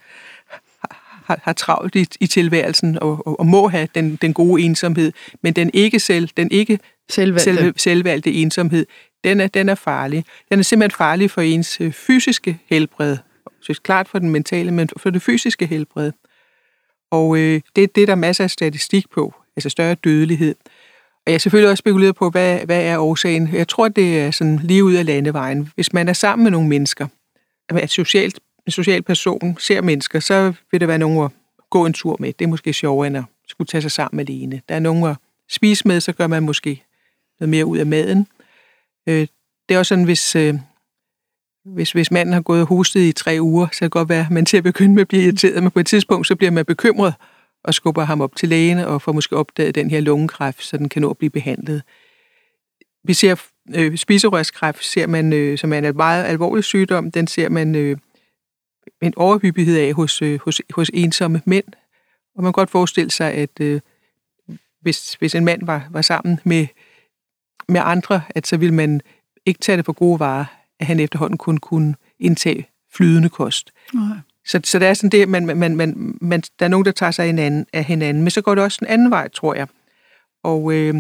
har, 1.28 1.40
har 1.42 1.52
travlt 1.52 1.96
i, 1.96 2.06
i 2.20 2.26
tilværelsen 2.26 2.98
og, 3.02 3.26
og, 3.26 3.40
og 3.40 3.46
må 3.46 3.68
have 3.68 3.88
den, 3.94 4.16
den 4.22 4.34
gode 4.34 4.62
ensomhed, 4.62 5.12
men 5.42 5.52
den 5.52 5.70
ikke 5.74 6.00
selv, 6.00 6.28
den 6.36 6.50
ikke 6.50 6.78
selvvalgte, 7.10 7.54
selv, 7.54 7.74
selvvalgte 7.76 8.32
ensomhed, 8.32 8.86
den 9.24 9.40
er, 9.40 9.46
den 9.46 9.68
er 9.68 9.74
farlig. 9.74 10.24
Den 10.50 10.58
er 10.58 10.62
simpelthen 10.62 10.96
farlig 10.96 11.30
for 11.30 11.40
ens 11.40 11.80
øh, 11.80 11.92
fysiske 11.92 12.58
helbred. 12.66 13.16
Så 13.60 13.80
klart 13.82 14.08
for 14.08 14.18
den 14.18 14.30
mentale, 14.30 14.70
men 14.70 14.88
for 14.96 15.10
det 15.10 15.22
fysiske 15.22 15.66
helbred. 15.66 16.12
Og 17.10 17.38
øh, 17.38 17.60
det, 17.76 17.94
det 17.94 18.02
er 18.02 18.06
der 18.06 18.14
masser 18.14 18.44
af 18.44 18.50
statistik 18.50 19.10
på, 19.10 19.34
altså 19.56 19.68
større 19.68 19.94
dødelighed. 19.94 20.54
Og 21.26 21.30
jeg 21.30 21.34
har 21.34 21.38
selvfølgelig 21.38 21.70
også 21.70 21.80
spekuleret 21.80 22.16
på, 22.16 22.30
hvad, 22.30 22.60
hvad 22.64 22.84
er 22.84 22.98
årsagen. 22.98 23.54
Jeg 23.54 23.68
tror, 23.68 23.88
det 23.88 24.20
er 24.20 24.30
sådan 24.30 24.60
lige 24.62 24.84
ud 24.84 24.94
af 24.94 25.06
landevejen. 25.06 25.72
Hvis 25.74 25.92
man 25.92 26.08
er 26.08 26.12
sammen 26.12 26.44
med 26.44 26.50
nogle 26.50 26.68
mennesker, 26.68 27.06
at 27.68 27.90
socialt 27.90 28.40
en 28.66 28.72
social 28.72 29.02
person 29.02 29.56
ser 29.58 29.82
mennesker, 29.82 30.20
så 30.20 30.52
vil 30.70 30.80
der 30.80 30.86
være 30.86 30.98
nogen 30.98 31.24
at 31.24 31.30
gå 31.70 31.86
en 31.86 31.92
tur 31.92 32.16
med. 32.20 32.32
Det 32.32 32.44
er 32.44 32.48
måske 32.48 32.72
sjovere 32.72 33.06
end 33.06 33.16
at 33.16 33.24
skulle 33.48 33.68
tage 33.68 33.82
sig 33.82 33.90
sammen 33.90 34.20
alene. 34.20 34.60
Der 34.68 34.74
er 34.74 34.78
nogen 34.78 35.04
at 35.04 35.16
spise 35.48 35.88
med, 35.88 36.00
så 36.00 36.12
gør 36.12 36.26
man 36.26 36.42
måske 36.42 36.82
noget 37.40 37.48
mere 37.48 37.66
ud 37.66 37.78
af 37.78 37.86
maden. 37.86 38.26
Øh, 39.08 39.26
det 39.68 39.74
er 39.74 39.78
også 39.78 39.88
sådan, 39.88 40.04
hvis, 40.04 40.36
øh, 40.36 40.54
hvis, 41.64 41.92
hvis 41.92 42.10
manden 42.10 42.32
har 42.32 42.40
gået 42.40 42.60
og 42.60 42.66
hostet 42.66 43.00
i 43.00 43.12
tre 43.12 43.38
uger, 43.40 43.66
så 43.72 43.78
kan 43.78 43.84
det 43.84 43.92
godt 43.92 44.08
være, 44.08 44.24
at 44.24 44.30
man 44.30 44.46
til 44.46 44.56
at 44.56 44.62
begynde 44.62 44.94
med 44.94 45.00
at 45.00 45.08
blive 45.08 45.22
irriteret, 45.22 45.62
men 45.62 45.70
på 45.70 45.80
et 45.80 45.86
tidspunkt, 45.86 46.26
så 46.26 46.36
bliver 46.36 46.50
man 46.50 46.64
bekymret 46.64 47.14
og 47.64 47.74
skubber 47.74 48.04
ham 48.04 48.20
op 48.20 48.36
til 48.36 48.48
lægen 48.48 48.78
og 48.78 49.02
får 49.02 49.12
måske 49.12 49.36
opdaget 49.36 49.74
den 49.74 49.90
her 49.90 50.00
lungekræft, 50.00 50.62
så 50.64 50.76
den 50.76 50.88
kan 50.88 51.02
nå 51.02 51.10
at 51.10 51.18
blive 51.18 51.30
behandlet. 51.30 51.82
Vi 53.04 53.14
ser 53.14 53.34
øh, 53.74 53.96
spiserørskræft, 53.96 54.84
ser 54.84 55.06
man, 55.06 55.32
øh, 55.32 55.58
som 55.58 55.72
er 55.72 55.78
en 55.78 55.96
meget 55.96 56.24
alvorlig 56.24 56.64
sygdom, 56.64 57.10
den 57.10 57.26
ser 57.26 57.48
man 57.48 57.74
øh, 57.74 57.96
en 59.02 59.12
overhyppighed 59.16 59.78
af 59.78 59.92
hos, 59.92 60.22
øh, 60.22 60.40
hos, 60.44 60.60
hos 60.70 60.90
ensomme 60.94 61.42
mænd. 61.44 61.64
Og 62.36 62.42
man 62.42 62.44
kan 62.44 62.52
godt 62.52 62.70
forestille 62.70 63.10
sig, 63.10 63.32
at 63.32 63.60
øh, 63.60 63.80
hvis, 64.80 65.14
hvis 65.14 65.34
en 65.34 65.44
mand 65.44 65.66
var, 65.66 65.88
var 65.90 66.02
sammen 66.02 66.40
med, 66.44 66.66
med 67.68 67.80
andre, 67.84 68.22
at 68.30 68.46
så 68.46 68.56
ville 68.56 68.74
man 68.74 69.00
ikke 69.46 69.60
tage 69.60 69.76
det 69.76 69.84
for 69.84 69.92
gode 69.92 70.20
varer, 70.20 70.44
at 70.80 70.86
han 70.86 71.00
efterhånden 71.00 71.38
kun 71.38 71.58
kunne 71.58 71.94
indtage 72.18 72.68
flydende 72.94 73.28
kost. 73.28 73.72
Okay. 73.94 74.20
Så, 74.46 74.60
så 74.64 74.78
der 74.78 74.88
er 74.88 74.94
sådan 74.94 75.10
det, 75.10 75.28
man, 75.28 75.46
man, 75.46 75.76
man, 75.76 76.16
man, 76.20 76.42
der 76.58 76.64
er 76.64 76.68
nogen, 76.68 76.84
der 76.84 76.92
tager 76.92 77.10
sig 77.10 77.26
hinanden, 77.26 77.66
af 77.72 77.84
hinanden, 77.84 78.22
men 78.22 78.30
så 78.30 78.42
går 78.42 78.54
det 78.54 78.64
også 78.64 78.78
en 78.82 78.86
anden 78.86 79.10
vej, 79.10 79.28
tror 79.28 79.54
jeg. 79.54 79.68
Og 80.42 80.72
øh, 80.72 80.94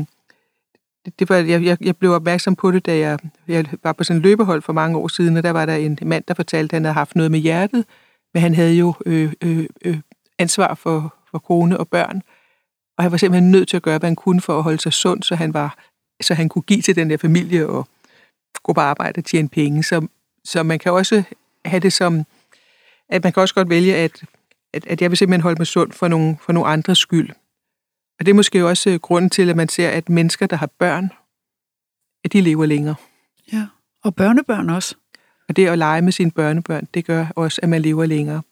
det 1.18 1.28
var, 1.28 1.36
jeg, 1.36 1.64
jeg, 1.64 1.76
jeg 1.80 1.96
blev 1.96 2.12
opmærksom 2.12 2.56
på 2.56 2.70
det, 2.70 2.86
da 2.86 2.98
jeg, 2.98 3.18
jeg 3.48 3.66
var 3.82 3.92
på 3.92 4.04
sådan 4.04 4.18
en 4.18 4.22
løbehold 4.22 4.62
for 4.62 4.72
mange 4.72 4.98
år 4.98 5.08
siden, 5.08 5.36
og 5.36 5.42
der 5.42 5.50
var 5.50 5.66
der 5.66 5.74
en 5.74 5.98
mand, 6.02 6.24
der 6.28 6.34
fortalte, 6.34 6.72
at 6.72 6.76
han 6.76 6.84
havde 6.84 6.94
haft 6.94 7.16
noget 7.16 7.30
med 7.30 7.38
hjertet, 7.38 7.84
men 8.34 8.42
han 8.42 8.54
havde 8.54 8.74
jo 8.74 8.94
øh, 9.06 9.32
øh, 9.42 9.66
øh, 9.84 9.98
ansvar 10.38 10.74
for, 10.74 11.14
for 11.30 11.38
kone 11.38 11.78
og 11.78 11.88
børn, 11.88 12.22
og 12.98 13.04
han 13.04 13.10
var 13.10 13.18
simpelthen 13.18 13.50
nødt 13.50 13.68
til 13.68 13.76
at 13.76 13.82
gøre, 13.82 13.98
hvad 13.98 14.08
han 14.08 14.16
kunne 14.16 14.40
for 14.40 14.58
at 14.58 14.62
holde 14.62 14.80
sig 14.80 14.92
sund, 14.92 15.22
så 15.22 15.34
han, 15.34 15.54
var, 15.54 15.78
så 16.20 16.34
han 16.34 16.48
kunne 16.48 16.62
give 16.62 16.82
til 16.82 16.96
den 16.96 17.10
der 17.10 17.16
familie 17.16 17.66
og 17.66 17.88
gå 18.62 18.72
på 18.72 18.80
arbejde 18.80 19.18
og 19.18 19.24
tjene 19.24 19.48
penge. 19.48 19.82
Så, 19.82 20.06
så 20.44 20.62
man 20.62 20.78
kan 20.78 20.92
også 20.92 21.22
have 21.64 21.80
det 21.80 21.92
som, 21.92 22.24
at 23.08 23.24
man 23.24 23.32
kan 23.32 23.40
også 23.40 23.54
godt 23.54 23.70
vælge, 23.70 23.96
at, 23.96 24.24
at, 24.72 24.86
at 24.86 25.02
jeg 25.02 25.10
vil 25.10 25.18
simpelthen 25.18 25.42
holde 25.42 25.58
mig 25.58 25.66
sund 25.66 25.92
for 25.92 26.08
nogle, 26.08 26.36
for 26.40 26.52
nogle 26.52 26.68
andres 26.68 26.98
skyld. 26.98 27.30
Og 28.18 28.26
det 28.26 28.32
er 28.32 28.34
måske 28.34 28.66
også 28.66 28.90
øh, 28.90 29.00
grunden 29.00 29.30
til, 29.30 29.50
at 29.50 29.56
man 29.56 29.68
ser, 29.68 29.90
at 29.90 30.08
mennesker, 30.08 30.46
der 30.46 30.56
har 30.56 30.70
børn, 30.78 31.10
at 32.24 32.32
de 32.32 32.40
lever 32.40 32.66
længere. 32.66 32.94
Ja, 33.52 33.66
og 34.04 34.14
børnebørn 34.14 34.70
også. 34.70 34.94
Og 35.48 35.56
det 35.56 35.66
at 35.66 35.78
lege 35.78 36.02
med 36.02 36.12
sine 36.12 36.30
børnebørn, 36.30 36.88
det 36.94 37.04
gør 37.04 37.26
også, 37.36 37.60
at 37.62 37.68
man 37.68 37.82
lever 37.82 38.06
længere. 38.06 38.42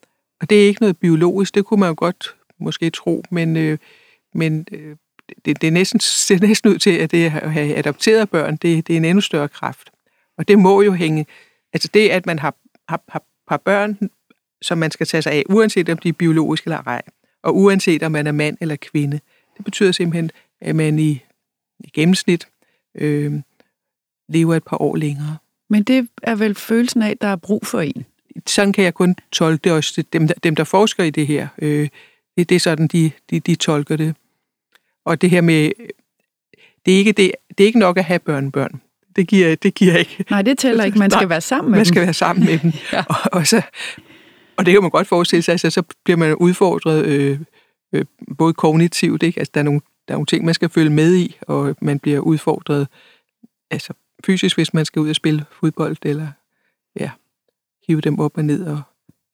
Og 0.40 0.50
det 0.50 0.62
er 0.62 0.66
ikke 0.66 0.80
noget 0.80 0.98
biologisk, 0.98 1.54
det 1.54 1.64
kunne 1.64 1.80
man 1.80 1.88
jo 1.88 1.94
godt 1.98 2.36
måske 2.58 2.90
tro, 2.90 3.22
men, 3.30 3.56
øh, 3.56 3.78
men 4.34 4.66
øh, 4.72 4.96
det, 5.44 5.60
det, 5.60 5.66
er 5.66 5.70
næsten, 5.70 5.98
det 5.98 6.30
er 6.42 6.46
næsten 6.46 6.70
ud 6.70 6.78
til, 6.78 6.90
at 6.90 7.10
det 7.10 7.24
at 7.24 7.52
have 7.52 7.76
adopteret 7.76 8.30
børn, 8.30 8.56
det, 8.56 8.86
det 8.86 8.92
er 8.92 8.96
en 8.96 9.04
endnu 9.04 9.20
større 9.20 9.48
kraft. 9.48 9.90
Og 10.38 10.48
det 10.48 10.58
må 10.58 10.82
jo 10.82 10.92
hænge, 10.92 11.26
altså 11.72 11.88
det, 11.94 12.08
at 12.08 12.26
man 12.26 12.38
har, 12.38 12.54
har, 12.88 13.02
har, 13.08 13.22
har 13.48 13.56
børn, 13.56 13.98
som 14.62 14.78
man 14.78 14.90
skal 14.90 15.06
tage 15.06 15.22
sig 15.22 15.32
af, 15.32 15.42
uanset 15.48 15.88
om 15.88 15.98
de 15.98 16.08
er 16.08 16.12
biologiske 16.12 16.66
eller 16.66 16.82
ej, 16.86 17.02
og 17.42 17.56
uanset 17.56 18.02
om 18.02 18.12
man 18.12 18.26
er 18.26 18.32
mand 18.32 18.56
eller 18.60 18.76
kvinde. 18.76 19.20
Det 19.56 19.64
betyder 19.64 19.92
simpelthen, 19.92 20.30
at 20.60 20.76
man 20.76 20.98
i, 20.98 21.22
i 21.80 21.90
gennemsnit 21.94 22.48
øh, 22.94 23.32
lever 24.28 24.54
et 24.54 24.64
par 24.64 24.82
år 24.82 24.96
længere. 24.96 25.36
Men 25.70 25.82
det 25.82 26.08
er 26.22 26.34
vel 26.34 26.54
følelsen 26.54 27.02
af, 27.02 27.10
at 27.10 27.20
der 27.20 27.28
er 27.28 27.36
brug 27.36 27.66
for 27.66 27.80
en? 27.80 28.04
Sådan 28.46 28.72
kan 28.72 28.84
jeg 28.84 28.94
kun 28.94 29.16
tolke 29.32 29.64
det 29.64 29.72
også. 29.72 30.04
Dem, 30.12 30.28
dem 30.28 30.56
der 30.56 30.64
forsker 30.64 31.04
i 31.04 31.10
det 31.10 31.26
her, 31.26 31.48
øh, 31.58 31.88
det, 32.36 32.48
det 32.48 32.54
er 32.54 32.60
sådan, 32.60 32.86
de, 32.86 33.10
de, 33.30 33.40
de 33.40 33.54
tolker 33.54 33.96
det. 33.96 34.14
Og 35.06 35.20
det 35.20 35.30
her 35.30 35.40
med, 35.40 35.70
det 36.86 36.94
er 36.94 36.98
ikke, 36.98 37.12
det, 37.12 37.32
det 37.48 37.64
er 37.64 37.66
ikke 37.66 37.78
nok 37.78 37.98
at 37.98 38.04
have 38.04 38.18
børnebørn. 38.18 38.80
Det 39.16 39.28
giver, 39.28 39.54
det 39.54 39.74
giver 39.74 39.96
ikke. 39.96 40.24
Nej, 40.30 40.42
det 40.42 40.58
tæller 40.58 40.84
ikke. 40.84 40.98
Man 40.98 41.10
skal 41.10 41.20
Nej, 41.20 41.28
være 41.28 41.40
sammen 41.40 41.70
med 41.70 41.78
man 41.78 41.84
dem. 41.84 41.88
Man 41.88 41.94
skal 41.94 42.02
være 42.02 42.14
sammen 42.14 42.46
med 42.46 42.58
dem. 42.58 42.72
ja. 42.92 43.04
og, 43.08 43.16
og, 43.32 43.46
så, 43.46 43.62
og 44.56 44.66
det 44.66 44.72
kan 44.72 44.82
man 44.82 44.90
godt 44.90 45.06
forestille 45.06 45.42
sig, 45.42 45.52
altså, 45.52 45.70
så 45.70 45.82
bliver 46.04 46.16
man 46.16 46.34
udfordret 46.34 47.04
øh, 47.06 47.40
øh, 47.92 48.04
både 48.38 48.54
kognitivt, 48.54 49.22
ikke? 49.22 49.38
Altså, 49.38 49.50
der 49.54 49.60
er, 49.60 49.64
nogle, 49.64 49.80
der 50.08 50.14
er 50.14 50.16
nogle 50.16 50.26
ting, 50.26 50.44
man 50.44 50.54
skal 50.54 50.68
følge 50.68 50.90
med 50.90 51.14
i, 51.14 51.36
og 51.40 51.76
man 51.80 51.98
bliver 51.98 52.18
udfordret 52.18 52.88
altså, 53.70 53.92
fysisk, 54.26 54.56
hvis 54.56 54.74
man 54.74 54.84
skal 54.84 55.00
ud 55.00 55.08
og 55.08 55.16
spille 55.16 55.44
fodbold, 55.60 55.96
eller 56.02 56.28
ja, 57.00 57.10
hive 57.88 58.00
dem 58.00 58.18
op 58.18 58.38
og 58.38 58.44
ned 58.44 58.66
og 58.66 58.82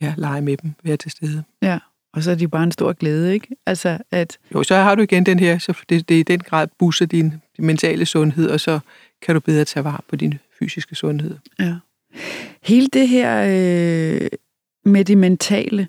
ja, 0.00 0.14
lege 0.16 0.42
med 0.42 0.56
dem, 0.56 0.74
være 0.82 0.96
til 0.96 1.10
stede. 1.10 1.44
Ja, 1.62 1.78
og 2.14 2.22
så 2.22 2.30
er 2.30 2.34
de 2.34 2.48
bare 2.48 2.64
en 2.64 2.72
stor 2.72 2.92
glæde, 2.92 3.34
ikke? 3.34 3.48
Altså, 3.66 3.98
at... 4.10 4.38
Jo, 4.54 4.62
så 4.62 4.74
har 4.74 4.94
du 4.94 5.02
igen 5.02 5.26
den 5.26 5.38
her, 5.38 5.58
så 5.58 5.78
det, 5.88 6.08
det 6.08 6.14
er 6.14 6.20
i 6.20 6.22
den 6.22 6.40
grad 6.40 6.68
busser 6.78 7.06
din, 7.06 7.34
mentale 7.58 8.06
sundhed, 8.06 8.48
og 8.48 8.60
så 8.60 8.80
kan 9.22 9.34
du 9.34 9.40
bedre 9.40 9.64
tage 9.64 9.84
vare 9.84 10.00
på 10.08 10.16
din 10.16 10.38
fysiske 10.58 10.94
sundhed. 10.94 11.36
Ja. 11.58 11.74
Hele 12.62 12.86
det 12.86 13.08
her 13.08 13.44
øh, 13.48 14.28
med 14.84 15.04
det 15.04 15.18
mentale, 15.18 15.88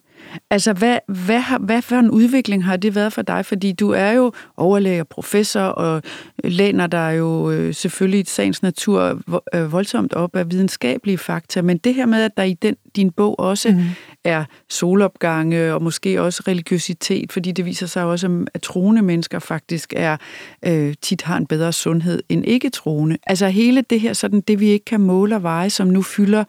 Altså, 0.49 0.73
hvad, 0.73 0.97
hvad, 1.07 1.39
har, 1.39 1.59
hvad 1.59 1.81
for 1.81 1.95
en 1.95 2.11
udvikling 2.11 2.65
har 2.65 2.77
det 2.77 2.95
været 2.95 3.13
for 3.13 3.21
dig? 3.21 3.45
Fordi 3.45 3.71
du 3.71 3.89
er 3.89 4.11
jo 4.11 4.31
overlæge 4.57 5.01
og 5.01 5.07
professor, 5.07 5.61
og 5.61 6.01
læner 6.43 6.87
dig 6.87 7.15
jo 7.17 7.51
øh, 7.51 7.73
selvfølgelig 7.73 8.19
i 8.19 8.25
sagens 8.25 8.63
natur 8.63 9.21
øh, 9.55 9.71
voldsomt 9.71 10.13
op 10.13 10.35
af 10.35 10.51
videnskabelige 10.51 11.17
fakta, 11.17 11.61
men 11.61 11.77
det 11.77 11.93
her 11.93 12.05
med, 12.05 12.21
at 12.23 12.37
der 12.37 12.43
i 12.43 12.53
den, 12.53 12.75
din 12.95 13.11
bog 13.11 13.39
også 13.39 13.71
mm. 13.71 13.79
er 14.23 14.45
solopgange 14.69 15.73
og 15.73 15.81
måske 15.81 16.21
også 16.21 16.43
religiøsitet, 16.47 17.31
fordi 17.31 17.51
det 17.51 17.65
viser 17.65 17.87
sig 17.87 18.03
også, 18.03 18.45
at 18.53 18.61
troende 18.61 19.01
mennesker 19.01 19.39
faktisk 19.39 19.93
er 19.97 20.17
øh, 20.65 20.93
tit 21.01 21.21
har 21.21 21.37
en 21.37 21.47
bedre 21.47 21.73
sundhed 21.73 22.23
end 22.29 22.45
ikke 22.45 22.69
troende. 22.69 23.17
Altså 23.27 23.47
hele 23.47 23.81
det 23.89 23.99
her, 23.99 24.13
sådan 24.13 24.41
det 24.41 24.59
vi 24.59 24.67
ikke 24.67 24.85
kan 24.85 25.01
måle 25.01 25.35
og 25.35 25.43
veje, 25.43 25.69
som 25.69 25.87
nu 25.87 26.01
fylder 26.01 26.43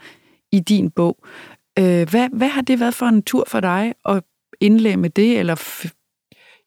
i 0.52 0.60
din 0.60 0.90
bog. 0.90 1.16
Øh, 1.78 2.10
hvad, 2.10 2.28
hvad 2.32 2.48
har 2.48 2.62
det 2.62 2.80
været 2.80 2.94
for 2.94 3.06
en 3.06 3.22
tur 3.22 3.44
for 3.48 3.60
dig 3.60 3.94
at 4.08 4.22
indlemme 4.60 5.08
det? 5.08 5.38
Eller 5.38 5.56
f- 5.56 5.90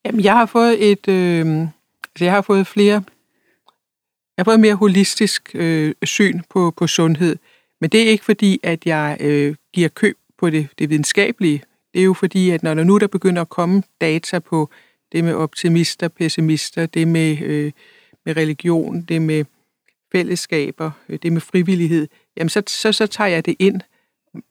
Jamen, 0.05 0.23
jeg 0.23 0.33
har 0.33 0.45
fået 0.45 0.91
et... 0.91 1.07
Øh, 1.07 1.61
altså, 2.03 2.23
jeg 2.25 2.31
har 2.33 2.41
fået 2.41 2.67
flere... 2.67 3.03
Jeg 4.37 4.43
har 4.43 4.43
fået 4.43 4.55
et 4.55 4.59
mere 4.61 4.75
holistisk 4.75 5.51
øh, 5.55 5.93
syn 6.03 6.41
på, 6.49 6.73
på 6.77 6.87
sundhed. 6.87 7.37
Men 7.81 7.89
det 7.89 8.01
er 8.03 8.09
ikke 8.09 8.25
fordi, 8.25 8.59
at 8.63 8.85
jeg 8.85 9.17
øh, 9.19 9.55
giver 9.73 9.89
køb 9.89 10.17
på 10.37 10.49
det, 10.49 10.67
det 10.79 10.89
videnskabelige. 10.89 11.63
Det 11.93 11.99
er 11.99 12.05
jo 12.05 12.13
fordi, 12.13 12.49
at 12.49 12.63
når 12.63 12.73
der 12.73 12.83
nu 12.83 12.97
der 12.97 13.07
begynder 13.07 13.41
at 13.41 13.49
komme 13.49 13.83
data 14.01 14.39
på 14.39 14.69
det 15.11 15.23
med 15.23 15.33
optimister, 15.33 16.07
pessimister, 16.07 16.85
det 16.85 17.07
med, 17.07 17.41
øh, 17.41 17.71
med 18.25 18.37
religion, 18.37 19.01
det 19.01 19.21
med 19.21 19.45
fællesskaber, 20.11 20.91
øh, 21.09 21.19
det 21.23 21.33
med 21.33 21.41
frivillighed, 21.41 22.07
jamen 22.37 22.49
så, 22.49 22.63
så, 22.67 22.91
så 22.91 23.07
tager 23.07 23.27
jeg 23.27 23.45
det 23.45 23.55
ind 23.59 23.81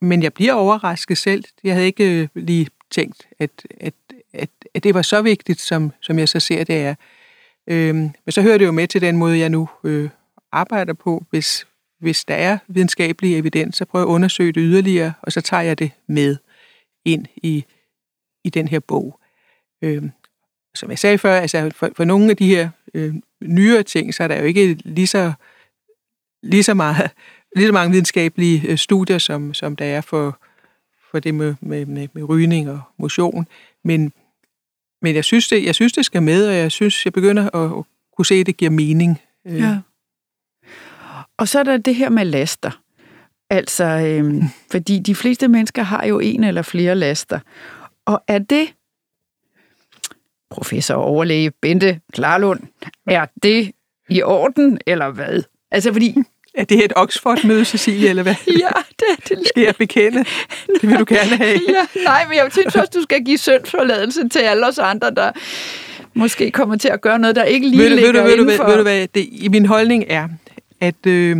men 0.00 0.22
jeg 0.22 0.34
bliver 0.34 0.52
overrasket 0.52 1.18
selv. 1.18 1.44
Jeg 1.64 1.74
havde 1.74 1.86
ikke 1.86 2.20
øh, 2.22 2.28
lige 2.34 2.68
tænkt, 2.90 3.28
at, 3.38 3.50
at, 3.80 3.94
at, 4.32 4.50
at 4.74 4.84
det 4.84 4.94
var 4.94 5.02
så 5.02 5.22
vigtigt, 5.22 5.60
som, 5.60 5.92
som 6.00 6.18
jeg 6.18 6.28
så 6.28 6.40
ser 6.40 6.64
det 6.64 6.76
er. 6.76 6.94
Øhm, 7.66 7.98
men 7.98 8.32
så 8.32 8.42
hører 8.42 8.58
det 8.58 8.64
jo 8.64 8.72
med 8.72 8.88
til 8.88 9.00
den 9.00 9.16
måde, 9.16 9.38
jeg 9.38 9.48
nu 9.48 9.68
øh, 9.84 10.10
arbejder 10.52 10.92
på. 10.92 11.24
Hvis, 11.30 11.66
hvis 12.00 12.24
der 12.24 12.34
er 12.34 12.58
videnskabelig 12.68 13.38
evidens, 13.38 13.76
så 13.76 13.84
prøver 13.84 14.04
jeg 14.04 14.10
at 14.10 14.14
undersøge 14.14 14.52
det 14.52 14.60
yderligere, 14.60 15.12
og 15.22 15.32
så 15.32 15.40
tager 15.40 15.62
jeg 15.62 15.78
det 15.78 15.90
med 16.06 16.36
ind 17.04 17.26
i, 17.36 17.64
i 18.44 18.50
den 18.50 18.68
her 18.68 18.80
bog. 18.80 19.20
Øhm, 19.82 20.10
som 20.74 20.90
jeg 20.90 20.98
sagde 20.98 21.18
før, 21.18 21.40
altså 21.40 21.70
for, 21.74 21.90
for 21.96 22.04
nogle 22.04 22.30
af 22.30 22.36
de 22.36 22.46
her 22.46 22.70
øh, 22.94 23.14
nyere 23.40 23.82
ting, 23.82 24.14
så 24.14 24.22
er 24.22 24.28
der 24.28 24.38
jo 24.38 24.44
ikke 24.44 24.74
lige 24.74 25.06
så, 25.06 25.32
lige 26.42 26.62
så 26.62 26.74
meget 26.74 27.10
lige 27.56 27.66
så 27.66 27.72
mange 27.72 27.90
videnskabelige 27.90 28.68
øh, 28.68 28.78
studier, 28.78 29.18
som, 29.18 29.54
som 29.54 29.76
der 29.76 29.84
er 29.84 30.00
for, 30.00 30.40
for 31.10 31.18
det 31.18 31.34
med, 31.34 31.54
med, 31.60 31.86
med, 31.86 32.08
med 32.12 32.28
rygning 32.28 32.70
og 32.70 32.80
motion. 32.98 33.48
Men, 33.84 34.12
men 35.02 35.14
jeg, 35.14 35.24
synes 35.24 35.48
det, 35.48 35.64
jeg 35.64 35.74
synes, 35.74 35.92
det 35.92 36.04
skal 36.04 36.22
med, 36.22 36.48
og 36.48 36.54
jeg 36.54 36.72
synes, 36.72 37.04
jeg 37.04 37.12
begynder 37.12 37.50
at, 37.50 37.78
at 37.78 37.84
kunne 38.16 38.26
se, 38.26 38.34
at 38.34 38.46
det 38.46 38.56
giver 38.56 38.70
mening. 38.70 39.20
Øh. 39.46 39.60
Ja. 39.60 39.78
Og 41.36 41.48
så 41.48 41.58
er 41.58 41.62
der 41.62 41.76
det 41.76 41.94
her 41.94 42.08
med 42.08 42.24
laster. 42.24 42.80
Altså, 43.50 43.84
øhm, 43.84 44.42
fordi 44.72 44.98
de 44.98 45.14
fleste 45.14 45.48
mennesker 45.48 45.82
har 45.82 46.06
jo 46.06 46.18
en 46.18 46.44
eller 46.44 46.62
flere 46.62 46.94
laster. 46.94 47.40
Og 48.04 48.24
er 48.28 48.38
det, 48.38 48.74
professor 50.50 50.94
overlæge 50.94 51.50
Bente 51.50 52.00
Klarlund, 52.12 52.60
er 53.06 53.26
det 53.42 53.72
i 54.08 54.22
orden, 54.22 54.78
eller 54.86 55.10
hvad? 55.10 55.42
Altså, 55.70 55.92
fordi 55.92 56.14
er 56.56 56.64
det 56.64 56.84
et 56.84 56.92
Oxford-møde, 56.96 57.64
Cecilie, 57.64 58.08
eller 58.08 58.22
hvad? 58.22 58.34
Ja, 58.46 58.68
det 58.98 59.06
er 59.10 59.34
det. 59.34 59.48
Skal 59.48 59.62
jeg 59.62 59.74
bekende? 59.78 60.24
Det 60.80 60.90
vil 60.90 60.98
du 60.98 61.04
gerne 61.08 61.36
have. 61.36 61.60
Ja, 61.68 62.02
nej, 62.04 62.26
men 62.28 62.36
jeg 62.36 62.48
synes 62.52 62.76
også, 62.76 62.90
du 62.94 63.02
skal 63.02 63.24
give 63.24 63.38
syndsforladelse 63.38 64.28
til 64.28 64.38
alle 64.38 64.66
os 64.66 64.78
andre, 64.78 65.10
der 65.10 65.32
måske 66.14 66.50
kommer 66.50 66.76
til 66.76 66.88
at 66.88 67.00
gøre 67.00 67.18
noget, 67.18 67.36
der 67.36 67.44
ikke 67.44 67.68
lige 67.68 67.82
ved 67.82 67.90
ligger 67.90 68.12
ved 68.12 68.36
du, 68.36 68.44
ved, 68.44 68.58
du, 68.58 68.64
ved 68.64 68.76
du 68.76 68.82
hvad, 68.82 69.08
det, 69.14 69.28
i 69.32 69.48
min 69.48 69.66
holdning 69.66 70.04
er, 70.08 70.28
at, 70.80 71.06
øh, 71.06 71.36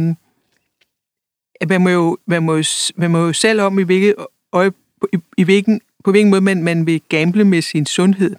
at 1.61 1.69
man, 1.69 1.81
må 1.81 1.89
jo, 1.89 2.19
man, 2.27 2.43
må 2.43 2.63
man 2.97 3.11
må 3.11 3.19
jo 3.27 3.33
selv 3.33 3.61
om, 3.61 3.79
i 3.79 3.83
hvilket 3.83 4.15
øje, 4.53 4.73
i, 5.13 5.19
i 5.37 5.43
hvilken, 5.43 5.81
på 6.05 6.11
hvilken 6.11 6.31
måde 6.31 6.41
man, 6.41 6.63
man 6.63 6.87
vil 6.87 7.03
gamble 7.09 7.45
med 7.45 7.63
sin 7.63 7.87
sundhed, 7.87 8.37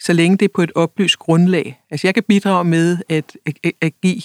så 0.00 0.12
længe 0.12 0.36
det 0.36 0.44
er 0.44 0.52
på 0.54 0.62
et 0.62 0.72
oplyst 0.74 1.18
grundlag. 1.18 1.80
Altså 1.90 2.06
jeg 2.06 2.14
kan 2.14 2.22
bidrage 2.22 2.64
med 2.64 2.98
at, 3.08 3.36
at, 3.46 3.72
at 3.80 3.92
give 4.02 4.22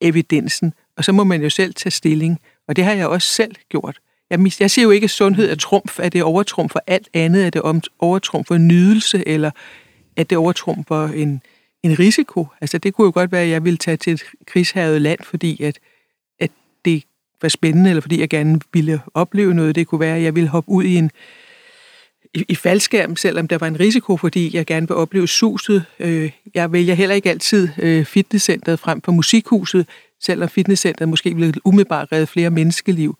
evidensen 0.00 0.72
og 0.98 1.04
så 1.04 1.12
må 1.12 1.24
man 1.24 1.42
jo 1.42 1.50
selv 1.50 1.74
tage 1.74 1.90
stilling. 1.90 2.40
Og 2.68 2.76
det 2.76 2.84
har 2.84 2.92
jeg 2.92 3.06
også 3.06 3.28
selv 3.28 3.54
gjort. 3.68 3.98
Jeg, 4.30 4.60
jeg 4.60 4.70
siger 4.70 4.84
jo 4.84 4.90
ikke, 4.90 5.04
at 5.04 5.10
sundhed 5.10 5.50
er 5.50 5.54
trumf, 5.54 6.00
at 6.00 6.12
det 6.12 6.18
er 6.18 6.68
for 6.72 6.82
alt 6.86 7.08
andet, 7.14 7.44
at 7.44 7.52
det 7.52 7.60
er 7.60 8.44
for 8.46 8.56
nydelse, 8.56 9.28
eller 9.28 9.50
at 10.16 10.30
det 10.30 10.36
er 10.36 10.84
for 10.88 11.06
en, 11.06 11.42
en 11.82 11.98
risiko. 11.98 12.46
Altså 12.60 12.78
det 12.78 12.94
kunne 12.94 13.04
jo 13.04 13.12
godt 13.14 13.32
være, 13.32 13.42
at 13.42 13.48
jeg 13.48 13.64
ville 13.64 13.76
tage 13.76 13.96
til 13.96 14.12
et 14.12 14.22
krigshavet 14.46 15.02
land, 15.02 15.18
fordi 15.22 15.62
at, 15.62 15.78
at 16.40 16.50
det 16.84 17.02
var 17.42 17.48
spændende, 17.48 17.90
eller 17.90 18.00
fordi 18.00 18.20
jeg 18.20 18.28
gerne 18.28 18.60
ville 18.72 19.00
opleve 19.14 19.54
noget. 19.54 19.74
Det 19.74 19.86
kunne 19.86 20.00
være, 20.00 20.16
at 20.16 20.22
jeg 20.22 20.34
ville 20.34 20.48
hoppe 20.48 20.70
ud 20.70 20.84
i 20.84 20.96
en 20.96 21.10
i, 22.34 22.44
i 22.48 22.54
faldskærm, 22.54 23.16
selvom 23.16 23.48
der 23.48 23.58
var 23.58 23.66
en 23.66 23.80
risiko, 23.80 24.16
fordi 24.16 24.56
jeg 24.56 24.66
gerne 24.66 24.88
vil 24.88 24.96
opleve 24.96 25.28
suset. 25.28 25.84
Øh, 25.98 26.30
jeg 26.54 26.72
vælger 26.72 26.94
heller 26.94 27.14
ikke 27.14 27.30
altid 27.30 27.68
øh, 27.78 28.04
fitnesscenteret 28.04 28.78
frem 28.78 29.02
for 29.02 29.12
musikhuset, 29.12 29.86
selvom 30.20 30.48
fitnesscenteret 30.48 31.08
måske 31.08 31.34
ville 31.36 31.54
umiddelbart 31.64 32.12
redde 32.12 32.26
flere 32.26 32.50
menneskeliv. 32.50 33.18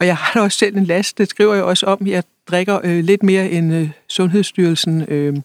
Og 0.00 0.06
jeg 0.06 0.16
har 0.16 0.32
da 0.34 0.44
også 0.44 0.58
selv 0.58 0.76
en 0.76 0.84
last, 0.84 1.18
det 1.18 1.30
skriver 1.30 1.54
jeg 1.54 1.64
også 1.64 1.86
om. 1.86 2.06
Jeg 2.06 2.24
drikker 2.48 2.80
øh, 2.84 3.04
lidt 3.04 3.22
mere 3.22 3.50
end 3.50 3.74
øh, 3.74 3.90
Sundhedsstyrelsen 4.08 5.02
øh, 5.08 5.36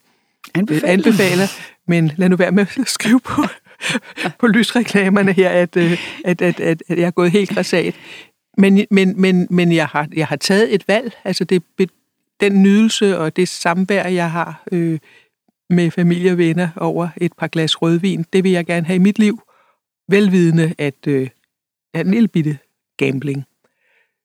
anbefaler. 0.55 0.93
anbefaler. 0.93 1.47
Men 1.87 2.11
lad 2.17 2.29
nu 2.29 2.35
være 2.35 2.51
med 2.51 2.65
at 2.79 2.89
skrive 2.89 3.19
på, 3.19 3.41
på 4.39 4.47
lysreklamerne 4.47 5.33
her, 5.33 5.49
at, 5.49 5.77
øh, 5.77 5.97
at, 6.25 6.41
at, 6.41 6.59
at, 6.59 6.83
at 6.87 6.97
jeg 6.97 7.07
er 7.07 7.11
gået 7.11 7.31
helt 7.31 7.49
græsat. 7.49 7.95
Men, 8.57 8.85
men, 8.91 9.21
men, 9.21 9.47
men 9.49 9.71
jeg, 9.71 9.87
har, 9.87 10.07
jeg 10.15 10.27
har 10.27 10.35
taget 10.35 10.73
et 10.73 10.87
valg. 10.87 11.11
Altså 11.23 11.43
det, 11.43 11.63
den 12.41 12.63
nydelse 12.63 13.17
og 13.17 13.35
det 13.35 13.47
samvær, 13.47 14.07
jeg 14.07 14.31
har 14.31 14.63
øh, 14.71 14.99
med 15.69 15.91
familie 15.91 16.31
og 16.31 16.37
venner 16.37 16.69
over 16.75 17.09
et 17.17 17.33
par 17.33 17.47
glas 17.47 17.81
rødvin, 17.81 18.25
det 18.33 18.43
vil 18.43 18.51
jeg 18.51 18.65
gerne 18.65 18.85
have 18.85 18.95
i 18.95 18.99
mit 18.99 19.19
liv 19.19 19.41
velvidende, 20.07 20.73
at 20.77 21.07
øh, 21.07 21.27
er 21.93 22.01
en 22.01 22.11
lille 22.11 22.27
bitte 22.27 22.57
gambling. 22.97 23.43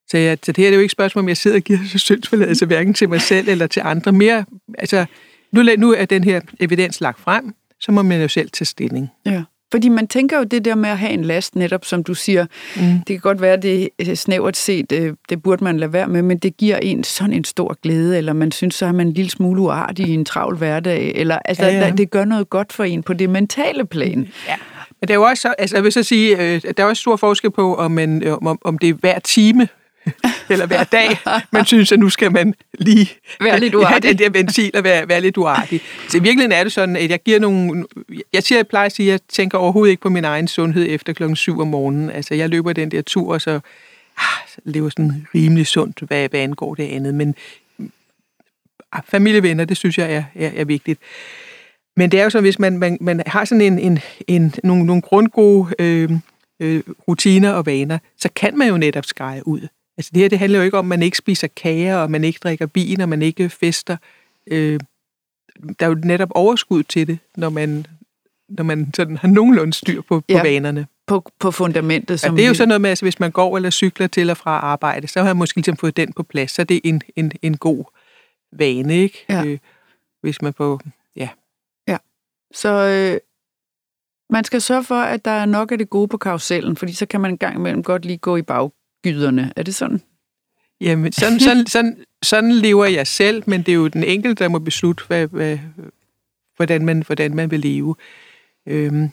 Så, 0.08 0.18
jeg, 0.18 0.38
så 0.42 0.52
det 0.52 0.64
her 0.64 0.68
er 0.68 0.74
jo 0.74 0.78
ikke 0.78 0.84
et 0.84 0.90
spørgsmål, 0.90 1.22
om 1.22 1.28
jeg 1.28 1.36
sidder 1.36 1.56
og 1.56 1.62
giver 1.62 1.78
syndsforladelse 1.96 2.66
hverken 2.66 2.94
til 2.94 3.08
mig 3.08 3.20
selv 3.20 3.48
eller 3.48 3.66
til 3.66 3.82
andre. 3.84 4.12
Mere, 4.12 4.44
altså, 4.78 5.06
nu, 5.52 5.62
nu 5.78 5.92
er 5.92 6.04
den 6.04 6.24
her 6.24 6.40
evidens 6.60 7.00
lagt 7.00 7.20
frem, 7.20 7.54
så 7.80 7.92
må 7.92 8.02
man 8.02 8.20
jo 8.20 8.28
selv 8.28 8.50
tage 8.50 8.66
stilling. 8.66 9.08
Ja. 9.26 9.42
Fordi 9.72 9.88
man 9.88 10.08
tænker 10.08 10.38
jo 10.38 10.44
det 10.44 10.64
der 10.64 10.74
med 10.74 10.90
at 10.90 10.98
have 10.98 11.12
en 11.12 11.24
last, 11.24 11.56
netop 11.56 11.84
som 11.84 12.04
du 12.04 12.14
siger, 12.14 12.46
mm. 12.76 12.82
det 12.82 13.06
kan 13.06 13.18
godt 13.18 13.40
være, 13.40 13.56
det 13.56 13.88
er 13.98 14.14
snævert 14.14 14.56
set, 14.56 14.90
det, 14.90 15.14
det 15.28 15.42
burde 15.42 15.64
man 15.64 15.78
lade 15.78 15.92
være 15.92 16.08
med, 16.08 16.22
men 16.22 16.38
det 16.38 16.56
giver 16.56 16.76
en 16.76 17.04
sådan 17.04 17.32
en 17.32 17.44
stor 17.44 17.76
glæde, 17.82 18.18
eller 18.18 18.32
man 18.32 18.52
synes, 18.52 18.74
så 18.74 18.86
er 18.86 18.92
man 18.92 19.06
en 19.06 19.12
lille 19.12 19.30
smule 19.30 19.60
uartig 19.60 20.08
i 20.08 20.14
en 20.14 20.24
travl 20.24 20.56
hverdag, 20.56 21.12
eller 21.14 21.38
altså, 21.44 21.66
ja, 21.66 21.78
ja. 21.78 21.90
det 21.90 22.10
gør 22.10 22.24
noget 22.24 22.50
godt 22.50 22.72
for 22.72 22.84
en 22.84 23.02
på 23.02 23.12
det 23.12 23.30
mentale 23.30 23.86
plan. 23.86 24.28
Ja. 24.48 24.56
Men 25.02 25.08
det 25.08 25.14
er 25.14 25.18
jo 25.18 25.22
også, 25.22 25.54
altså 25.58 25.76
jeg 25.76 25.84
vil 25.84 25.92
så 25.92 26.02
sige, 26.02 26.54
øh, 26.54 26.62
der 26.76 26.82
er 26.82 26.88
også 26.88 27.00
stor 27.00 27.16
forskel 27.16 27.50
på, 27.50 27.74
om, 27.74 27.90
man, 27.90 28.38
om, 28.42 28.58
om 28.64 28.78
det 28.78 28.88
er 28.88 28.92
hver 28.92 29.18
time, 29.18 29.68
eller 30.50 30.66
hver 30.66 30.84
dag, 30.84 31.18
man 31.52 31.64
synes, 31.64 31.92
at 31.92 31.98
nu 31.98 32.08
skal 32.08 32.32
man 32.32 32.54
lige 32.78 33.10
være 33.40 33.60
lidt 33.60 33.74
uartig. 33.78 33.88
have 33.88 34.00
den 34.00 34.18
der 34.18 34.30
ventil 34.30 34.70
og 34.74 34.84
være, 34.84 35.08
være 35.08 35.20
lidt 35.20 35.36
uartig. 35.36 35.80
Så 36.08 36.16
i 36.16 36.20
virkeligheden 36.20 36.52
er 36.52 36.62
det 36.62 36.72
sådan, 36.72 36.96
at 36.96 37.10
jeg 37.10 37.22
giver 37.22 37.38
nogle... 37.38 37.86
Jeg, 38.32 38.42
siger, 38.42 38.58
jeg 38.58 38.66
plejer 38.66 38.86
at 38.86 38.92
sige, 38.92 39.08
at 39.08 39.12
jeg 39.12 39.20
tænker 39.28 39.58
overhovedet 39.58 39.90
ikke 39.90 40.02
på 40.02 40.08
min 40.08 40.24
egen 40.24 40.48
sundhed 40.48 40.86
efter 40.88 41.12
klokken 41.12 41.36
7 41.36 41.60
om 41.60 41.68
morgenen. 41.68 42.10
Altså, 42.10 42.34
jeg 42.34 42.48
løber 42.48 42.72
den 42.72 42.90
der 42.90 43.02
tur, 43.02 43.32
og 43.32 43.40
så, 43.40 43.50
ah, 44.18 44.48
så 44.48 44.60
lever 44.64 44.88
sådan 44.88 45.26
rimelig 45.34 45.66
sundt, 45.66 46.00
hvad, 46.00 46.28
hvad 46.28 46.40
angår 46.40 46.74
det 46.74 46.88
andet. 46.88 47.14
Men 47.14 47.34
ah, 48.92 49.02
familievenner, 49.08 49.64
det 49.64 49.76
synes 49.76 49.98
jeg 49.98 50.12
er, 50.14 50.24
er, 50.34 50.50
er 50.56 50.64
vigtigt. 50.64 51.00
Men 51.96 52.10
det 52.10 52.20
er 52.20 52.24
jo 52.24 52.30
så, 52.30 52.40
hvis 52.40 52.58
man, 52.58 52.78
man, 52.78 52.98
man 53.00 53.22
har 53.26 53.44
sådan 53.44 53.60
en, 53.60 53.78
en, 53.78 53.98
en, 54.26 54.54
nogle, 54.64 54.86
nogle 54.86 55.02
grundgode 55.02 55.74
øh, 55.78 56.10
øh, 56.60 56.82
rutiner 57.08 57.52
og 57.52 57.66
vaner, 57.66 57.98
så 58.16 58.28
kan 58.36 58.58
man 58.58 58.68
jo 58.68 58.76
netop 58.76 59.04
skære 59.04 59.46
ud. 59.46 59.68
Altså 59.96 60.10
det 60.14 60.22
her, 60.22 60.28
det 60.28 60.38
handler 60.38 60.58
jo 60.58 60.64
ikke 60.64 60.78
om, 60.78 60.84
at 60.84 60.98
man 60.98 61.02
ikke 61.02 61.16
spiser 61.16 61.48
kager, 61.56 61.96
og 61.96 62.10
man 62.10 62.24
ikke 62.24 62.38
drikker 62.42 62.66
vin, 62.74 63.00
og 63.00 63.08
man 63.08 63.22
ikke 63.22 63.48
fester. 63.48 63.96
Øh, 64.46 64.80
der 65.80 65.86
er 65.86 65.90
jo 65.90 65.94
netop 66.04 66.28
overskud 66.34 66.82
til 66.82 67.06
det, 67.06 67.18
når 67.36 67.50
man, 67.50 67.86
når 68.48 68.64
man 68.64 68.90
sådan 68.94 69.16
har 69.16 69.28
nogenlunde 69.28 69.72
styr 69.72 70.02
på, 70.02 70.20
på 70.20 70.24
ja, 70.28 70.42
vanerne. 70.42 70.86
På, 71.06 71.32
på 71.40 71.50
fundamentet. 71.50 72.20
Som 72.20 72.34
ja, 72.34 72.36
det 72.36 72.44
er 72.44 72.48
jo 72.48 72.54
sådan 72.54 72.68
noget 72.68 72.80
med, 72.80 72.88
at 72.88 72.92
altså, 72.92 73.04
hvis 73.04 73.20
man 73.20 73.30
går 73.30 73.56
eller 73.56 73.70
cykler 73.70 74.06
til 74.06 74.30
og 74.30 74.36
fra 74.36 74.50
arbejde, 74.50 75.06
så 75.08 75.20
har 75.22 75.26
man 75.26 75.36
måske 75.36 75.56
ligesom 75.56 75.76
fået 75.76 75.96
den 75.96 76.12
på 76.12 76.22
plads, 76.22 76.50
så 76.50 76.64
det 76.64 76.76
er 76.76 76.80
en, 76.84 77.02
en, 77.16 77.32
en 77.42 77.56
god 77.56 77.84
vane, 78.52 78.96
ikke? 78.96 79.24
Ja. 79.28 79.44
Øh, 79.44 79.58
hvis 80.22 80.42
man 80.42 80.52
på, 80.52 80.80
så 82.54 82.68
øh, 82.68 83.20
man 84.30 84.44
skal 84.44 84.60
sørge 84.60 84.84
for, 84.84 84.94
at 84.94 85.24
der 85.24 85.30
er 85.30 85.46
nok 85.46 85.72
af 85.72 85.78
det 85.78 85.90
gode 85.90 86.08
på 86.08 86.16
karusellen, 86.16 86.76
fordi 86.76 86.92
så 86.92 87.06
kan 87.06 87.20
man 87.20 87.30
en 87.30 87.38
gang 87.38 87.56
imellem 87.56 87.82
godt 87.82 88.04
lige 88.04 88.18
gå 88.18 88.36
i 88.36 88.42
baggyderne. 88.42 89.52
Er 89.56 89.62
det 89.62 89.74
sådan? 89.74 90.02
Jamen, 90.80 91.12
sådan, 91.12 91.40
sådan, 91.40 91.66
sådan, 91.66 92.04
sådan 92.22 92.52
lever 92.52 92.84
jeg 92.84 93.06
selv, 93.06 93.42
men 93.46 93.62
det 93.62 93.72
er 93.72 93.76
jo 93.76 93.88
den 93.88 94.04
enkelte, 94.04 94.44
der 94.44 94.48
må 94.48 94.58
beslutte, 94.58 95.04
hvad, 95.06 95.26
hvad, 95.26 95.58
hvordan, 96.56 96.84
man, 96.84 97.02
hvordan 97.06 97.34
man 97.34 97.50
vil 97.50 97.60
leve. 97.60 97.94
Øhm, 98.66 99.08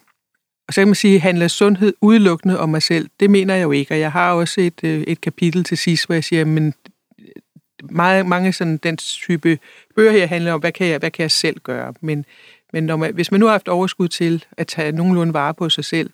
og 0.68 0.74
så 0.74 0.82
kan 0.82 0.88
man 0.88 0.96
sige, 0.96 1.20
handler 1.20 1.48
sundhed 1.48 1.94
udelukkende 2.02 2.60
om 2.60 2.70
mig 2.70 2.84
selv? 2.84 3.10
Det 3.20 3.30
mener 3.30 3.56
jeg 3.56 3.64
jo 3.64 3.72
ikke, 3.72 3.94
og 3.94 4.00
jeg 4.00 4.12
har 4.12 4.34
også 4.34 4.62
et, 4.62 4.84
øh, 4.84 5.02
et 5.02 5.22
kapitel 5.22 5.64
til 5.64 5.78
sidst, 5.78 6.06
hvor 6.06 6.14
jeg 6.14 6.24
siger, 6.24 6.46
men 6.46 6.74
øh, 7.20 7.26
meget, 7.92 8.26
mange 8.26 8.54
sådan 8.54 8.78
den 8.78 8.98
type 8.98 9.60
bøger 9.96 10.12
her 10.12 10.28
handler 10.28 10.54
om, 10.54 10.60
hvad 10.60 10.72
kan 10.72 10.88
jeg, 10.88 11.00
hvad 11.00 11.12
kan 11.12 11.22
jeg 11.22 11.32
selv 11.32 11.60
gøre? 11.60 11.94
Men, 12.02 12.26
men 12.74 12.84
når 12.84 12.96
man, 12.96 13.14
hvis 13.14 13.32
man 13.32 13.40
nu 13.40 13.46
har 13.46 13.52
haft 13.52 13.68
overskud 13.68 14.08
til 14.08 14.46
at 14.58 14.68
tage 14.68 14.92
nogenlunde 14.92 15.34
vare 15.34 15.54
på 15.54 15.70
sig 15.70 15.86
selv, 15.86 16.10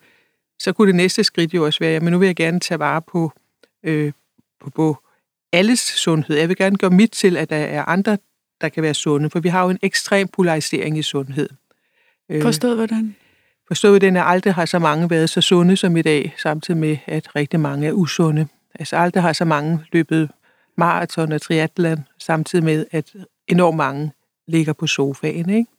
så 0.59 0.73
kunne 0.73 0.87
det 0.87 0.95
næste 0.95 1.23
skridt 1.23 1.53
jo 1.53 1.65
også 1.65 1.79
være, 1.79 1.95
at 1.95 2.03
nu 2.03 2.17
vil 2.17 2.25
jeg 2.25 2.35
gerne 2.35 2.59
tage 2.59 2.79
vare 2.79 3.01
på, 3.01 3.31
øh, 3.83 4.11
på, 4.61 4.69
på 4.69 4.97
alles 5.53 5.79
sundhed. 5.79 6.37
Jeg 6.37 6.49
vil 6.49 6.57
gerne 6.57 6.77
gøre 6.77 6.89
mit 6.89 7.11
til, 7.11 7.37
at 7.37 7.49
der 7.49 7.55
er 7.55 7.83
andre, 7.83 8.17
der 8.61 8.69
kan 8.69 8.83
være 8.83 8.93
sunde, 8.93 9.29
for 9.29 9.39
vi 9.39 9.49
har 9.49 9.63
jo 9.63 9.69
en 9.69 9.79
ekstrem 9.81 10.27
polarisering 10.27 10.97
i 10.97 11.01
sundhed. 11.01 11.49
Øh, 12.29 12.41
Forstået 12.41 12.75
hvordan? 12.75 13.15
Forstået 13.67 13.91
hvordan, 13.91 14.17
at 14.17 14.23
aldrig 14.25 14.53
har 14.53 14.65
så 14.65 14.79
mange 14.79 15.09
været 15.09 15.29
så 15.29 15.41
sunde 15.41 15.77
som 15.77 15.97
i 15.97 16.01
dag, 16.01 16.35
samtidig 16.37 16.79
med, 16.79 16.97
at 17.05 17.35
rigtig 17.35 17.59
mange 17.59 17.87
er 17.87 17.91
usunde. 17.91 18.47
Altså 18.79 18.95
aldrig 18.95 19.23
har 19.23 19.33
så 19.33 19.45
mange 19.45 19.79
løbet 19.91 20.29
maraton 20.77 21.31
og 21.31 21.41
triathlon, 21.41 22.05
samtidig 22.19 22.65
med, 22.65 22.85
at 22.91 23.13
enormt 23.47 23.77
mange 23.77 24.11
ligger 24.47 24.73
på 24.73 24.87
sofaen. 24.87 25.49
Ikke? 25.49 25.71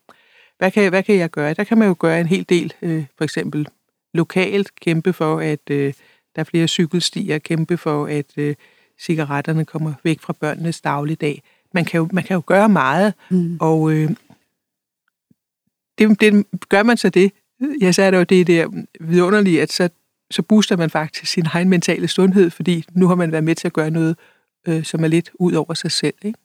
Hvad, 0.58 0.70
kan, 0.70 0.88
hvad 0.88 1.02
kan 1.02 1.16
jeg 1.16 1.30
gøre? 1.30 1.54
Der 1.54 1.64
kan 1.64 1.78
man 1.78 1.88
jo 1.88 1.96
gøre 1.98 2.20
en 2.20 2.26
hel 2.26 2.46
del, 2.48 2.72
øh, 2.82 3.04
for 3.16 3.24
eksempel 3.24 3.68
lokalt 4.14 4.74
kæmpe 4.80 5.12
for, 5.12 5.40
at 5.40 5.70
øh, 5.70 5.92
der 6.36 6.40
er 6.40 6.44
flere 6.44 6.68
cykelstier, 6.68 7.38
kæmpe 7.38 7.76
for, 7.76 8.06
at 8.06 8.26
øh, 8.36 8.54
cigaretterne 9.00 9.64
kommer 9.64 9.92
væk 10.04 10.20
fra 10.20 10.32
børnenes 10.32 10.80
dagligdag. 10.80 11.42
Man 11.74 11.84
kan 11.84 11.98
jo, 11.98 12.08
man 12.12 12.24
kan 12.24 12.34
jo 12.34 12.42
gøre 12.46 12.68
meget, 12.68 13.14
mm. 13.30 13.56
og 13.60 13.92
øh, 13.92 14.10
det, 15.98 16.20
det, 16.20 16.46
gør 16.68 16.82
man 16.82 16.96
så 16.96 17.08
det, 17.08 17.32
så 17.92 18.02
er 18.02 18.10
det 18.10 18.18
jo 18.18 18.22
det 18.22 18.46
der 18.46 18.84
vidunderlige, 19.00 19.62
at 19.62 19.72
så, 19.72 19.88
så 20.30 20.42
booster 20.42 20.76
man 20.76 20.90
faktisk 20.90 21.32
sin 21.32 21.46
egen 21.46 21.68
mentale 21.68 22.08
sundhed, 22.08 22.50
fordi 22.50 22.84
nu 22.92 23.08
har 23.08 23.14
man 23.14 23.32
været 23.32 23.44
med 23.44 23.54
til 23.54 23.68
at 23.68 23.72
gøre 23.72 23.90
noget 23.90 24.16
øh, 24.68 24.84
som 24.84 25.04
er 25.04 25.08
lidt 25.08 25.30
ud 25.34 25.52
over 25.52 25.74
sig 25.74 25.92
selv. 25.92 26.14
Ikke? 26.22 26.38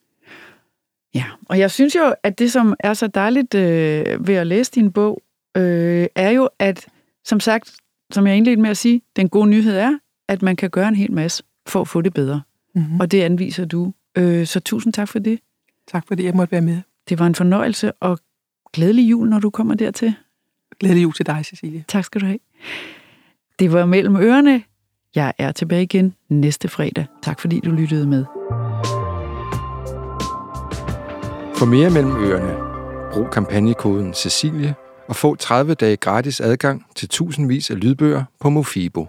Ja, 1.14 1.24
og 1.48 1.58
jeg 1.58 1.70
synes 1.70 1.94
jo, 1.94 2.14
at 2.22 2.38
det, 2.38 2.52
som 2.52 2.74
er 2.80 2.94
så 2.94 3.06
dejligt 3.06 3.54
øh, 3.54 4.26
ved 4.26 4.34
at 4.34 4.46
læse 4.46 4.72
din 4.72 4.92
bog, 4.92 5.22
øh, 5.56 6.06
er 6.14 6.30
jo, 6.30 6.48
at 6.58 6.86
som 7.24 7.40
sagt, 7.40 7.76
som 8.12 8.26
jeg 8.26 8.36
indledte 8.36 8.62
med 8.62 8.70
at 8.70 8.76
sige, 8.76 9.02
den 9.16 9.28
gode 9.28 9.46
nyhed 9.46 9.76
er, 9.76 9.98
at 10.28 10.42
man 10.42 10.56
kan 10.56 10.70
gøre 10.70 10.88
en 10.88 10.94
hel 10.94 11.12
masse 11.12 11.42
for 11.66 11.80
at 11.80 11.88
få 11.88 12.00
det 12.00 12.14
bedre. 12.14 12.42
Mm-hmm. 12.74 13.00
Og 13.00 13.10
det 13.10 13.22
anviser 13.22 13.64
du. 13.64 13.92
Øh, 14.18 14.46
så 14.46 14.60
tusind 14.60 14.92
tak 14.92 15.08
for 15.08 15.18
det. 15.18 15.40
Tak 15.88 16.04
fordi 16.08 16.24
jeg 16.24 16.34
måtte 16.34 16.52
være 16.52 16.60
med. 16.60 16.80
Det 17.08 17.18
var 17.18 17.26
en 17.26 17.34
fornøjelse, 17.34 17.92
og 17.92 18.18
glædelig 18.72 19.10
jul, 19.10 19.28
når 19.28 19.38
du 19.38 19.50
kommer 19.50 19.74
dertil. 19.74 20.14
Glædelig 20.80 21.02
jul 21.02 21.12
til 21.12 21.26
dig, 21.26 21.44
Cecilie. 21.44 21.84
Tak 21.88 22.04
skal 22.04 22.20
du 22.20 22.26
have. 22.26 22.38
Det 23.58 23.72
var 23.72 23.86
mellem 23.86 24.16
ørerne. 24.16 24.62
Jeg 25.14 25.32
er 25.38 25.52
tilbage 25.52 25.82
igen 25.82 26.14
næste 26.28 26.68
fredag. 26.68 27.06
Tak 27.22 27.40
fordi 27.40 27.60
du 27.60 27.70
lyttede 27.70 28.06
med. 28.06 28.24
For 31.62 31.66
mere 31.66 31.90
mellem 31.90 32.24
øerne. 32.24 32.56
brug 33.12 33.30
kampagnekoden 33.30 34.14
Cecilie 34.14 34.74
og 35.08 35.16
få 35.16 35.36
30 35.36 35.74
dage 35.74 35.96
gratis 35.96 36.40
adgang 36.40 36.86
til 36.96 37.08
tusindvis 37.08 37.70
af 37.70 37.80
lydbøger 37.80 38.24
på 38.40 38.50
Mofibo. 38.50 39.06